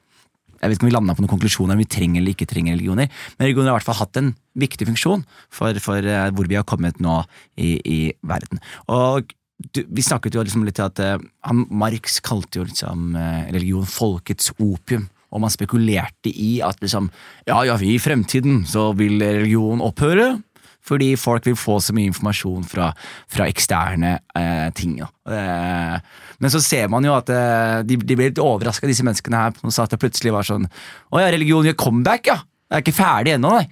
Jeg 0.64 0.72
vet 0.72 0.79
ikke 0.79 0.87
om 0.87 0.90
vi 0.90 0.96
landa 0.96 1.14
på 1.14 1.24
noen 1.24 1.35
konklusjoner 1.35 1.77
om 1.77 1.83
vi 1.83 1.90
trenger 1.92 2.22
eller 2.22 2.33
ikke 2.33 2.48
trenger 2.48 2.79
religioner, 2.79 3.11
men 3.37 3.44
religioner 3.44 3.68
har 3.68 3.77
i 3.77 3.83
hvert 3.83 3.90
fall 3.90 4.00
hatt 4.00 4.20
en 4.20 4.31
viktig 4.64 4.88
funksjon 4.88 5.24
for, 5.53 5.81
for 5.85 6.09
eh, 6.09 6.29
hvor 6.33 6.48
vi 6.48 6.57
har 6.57 6.64
kommet 6.68 7.03
nå 7.05 7.20
i, 7.61 7.77
i 7.85 7.98
verden. 8.24 8.62
Og 8.88 9.35
du, 9.74 9.83
vi 9.85 10.05
snakket 10.05 10.35
jo 10.35 10.44
liksom 10.44 10.64
litt 10.66 10.79
til 10.81 10.88
at 10.88 11.03
eh, 11.05 11.18
han, 11.44 11.66
Marx 11.68 12.16
kalte 12.24 12.62
jo 12.62 12.68
liksom 12.68 13.12
eh, 13.18 13.44
religion 13.53 13.87
folkets 13.88 14.55
opium. 14.57 15.11
Og 15.35 15.42
man 15.42 15.50
spekulerte 15.50 16.31
i 16.31 16.61
at 16.62 16.79
liksom, 16.83 17.09
ja, 17.48 17.59
ja, 17.66 17.74
i 17.74 17.98
fremtiden 17.98 18.62
så 18.70 18.92
vil 18.94 19.18
religion 19.18 19.83
opphøre. 19.83 20.37
Fordi 20.85 21.14
folk 21.16 21.47
vil 21.49 21.57
få 21.57 21.79
så 21.81 21.94
mye 21.97 22.11
informasjon 22.11 22.66
fra, 22.68 22.90
fra 23.33 23.49
eksterne 23.49 24.18
eh, 24.37 24.68
ting. 24.77 24.99
Eh, 25.01 25.97
men 26.38 26.53
så 26.53 26.61
ser 26.61 26.90
man 26.92 27.07
jo 27.09 27.14
at 27.16 27.33
eh, 27.33 27.81
de, 27.88 27.97
de 27.97 28.18
blir 28.18 28.29
litt 28.29 28.42
overraska, 28.42 28.88
disse 28.90 29.07
menneskene 29.07 29.40
her. 29.47 29.57
Og 29.64 29.73
sa 29.73 29.87
at 29.87 29.94
det 29.94 30.03
plutselig 30.03 30.35
var 30.35 30.44
sånn 30.44 30.68
Å 30.68 31.23
ja, 31.23 31.31
religion 31.33 31.64
gjør 31.64 31.79
comeback, 31.87 32.29
ja! 32.33 32.42
Det 32.64 32.79
er 32.79 32.85
ikke 32.85 32.97
ferdig 32.97 33.37
ennå, 33.37 33.53
nei. 33.55 33.66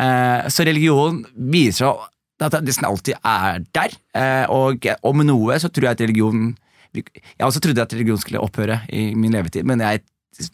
Eh, 0.00 0.48
så 0.52 0.64
religion 0.66 1.20
viser 1.52 1.84
seg 1.84 2.06
at 2.40 2.56
det 2.56 2.70
nesten 2.70 2.88
alltid 2.88 3.18
er 3.20 3.64
der. 3.76 3.96
Eh, 4.16 4.44
og 4.52 4.86
om 5.06 5.24
noe 5.26 5.58
så 5.60 5.68
tror 5.68 5.90
jeg 5.90 5.98
at 5.98 6.04
religion 6.06 6.50
Jeg 6.90 7.46
også 7.46 7.60
trodde 7.62 7.84
at 7.84 7.92
religion 7.94 8.18
skulle 8.18 8.40
opphøre 8.42 8.80
i 8.90 9.12
min 9.14 9.30
levetid, 9.30 9.62
men 9.62 9.78
jeg 9.78 10.00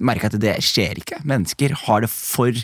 merker 0.03 0.31
at 0.31 0.39
det 0.41 0.55
skjer 0.65 1.01
ikke. 1.01 1.21
Mennesker 1.29 1.75
har 1.87 2.05
det 2.05 2.11
for 2.12 2.55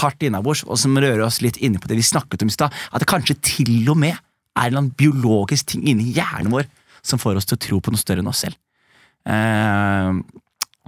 hardt 0.00 0.26
innabords, 0.26 0.64
og 0.66 0.78
som 0.80 0.98
rører 0.98 1.24
oss 1.26 1.40
litt 1.44 1.58
inne 1.60 1.80
på 1.80 1.90
det 1.90 1.98
vi 1.98 2.06
snakket 2.06 2.44
om 2.44 2.50
i 2.52 2.56
stad, 2.56 2.74
at 2.92 3.02
det 3.02 3.10
kanskje 3.10 3.38
til 3.44 3.88
og 3.90 3.98
med 4.00 4.18
er 4.58 4.76
en 4.76 4.90
biologisk 4.92 5.72
ting 5.72 5.86
inni 5.88 6.10
hjernen 6.16 6.52
vår 6.52 6.68
som 7.06 7.20
får 7.20 7.38
oss 7.40 7.48
til 7.48 7.56
å 7.56 7.64
tro 7.64 7.80
på 7.80 7.94
noe 7.94 8.00
større 8.00 8.22
enn 8.22 8.30
oss 8.30 8.44
selv. 8.44 8.58
Uh, 9.24 10.20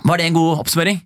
var 0.07 0.21
det 0.21 0.29
en 0.29 0.37
god 0.37 0.63
oppsummering? 0.65 1.01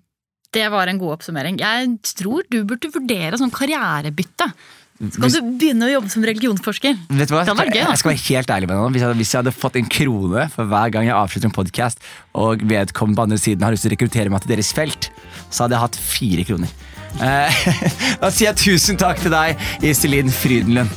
Det 0.55 0.67
var 0.73 0.89
en 0.89 0.99
god 1.01 1.19
oppsummering. 1.19 1.59
Jeg 1.61 2.15
tror 2.17 2.47
du 2.51 2.63
burde 2.65 2.91
vurdere 2.95 3.39
sånn 3.39 3.53
karrierebytte. 3.55 4.49
Skal 4.97 5.29
du 5.29 5.49
begynne 5.61 5.85
å 5.85 5.91
jobbe 5.91 6.09
som 6.09 6.25
religionsforsker? 6.25 6.95
Vet 7.13 7.29
du 7.29 7.35
hva? 7.37 7.43
Gøy. 7.45 7.83
Jeg 7.83 8.01
skal 8.01 8.11
være 8.15 8.23
helt 8.31 8.53
ærlig 8.55 8.69
med 8.71 8.79
deg. 8.79 8.95
Hvis 8.95 9.19
hvis 9.21 9.33
jeg 9.35 9.41
hadde 9.43 9.53
fått 9.53 9.77
en 9.77 9.89
krone 9.93 10.47
for 10.55 10.71
hver 10.71 10.93
gang 10.95 11.05
jeg 11.05 11.17
avslutter 11.17 11.51
en 11.51 11.57
podkast, 11.57 12.01
og 12.33 12.65
vedkommende 12.65 13.19
på 13.19 13.27
andre 13.27 13.41
siden 13.41 13.67
har 13.67 13.77
lyst 13.77 13.85
til 13.85 13.93
å 13.93 13.97
rekruttere 13.97 14.33
meg 14.33 14.45
til 14.45 14.55
deres 14.55 14.73
felt, 14.77 15.11
så 15.51 15.67
hadde 15.67 15.77
jeg 15.77 15.85
hatt 15.85 16.01
fire 16.01 16.47
kroner. 16.49 16.73
Eh, 17.21 17.61
da 18.23 18.33
sier 18.33 18.49
jeg 18.49 18.63
tusen 18.63 18.97
takk 19.01 19.21
til 19.21 19.37
deg, 19.37 19.61
Iselin 19.85 20.33
Frydenlund. 20.33 20.89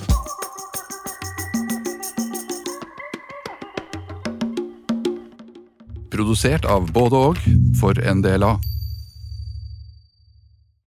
Produsert 6.16 6.66
av 6.68 6.88
både 6.96 7.20
og 7.30 7.46
for 7.80 8.00
NDLA. 8.00 8.56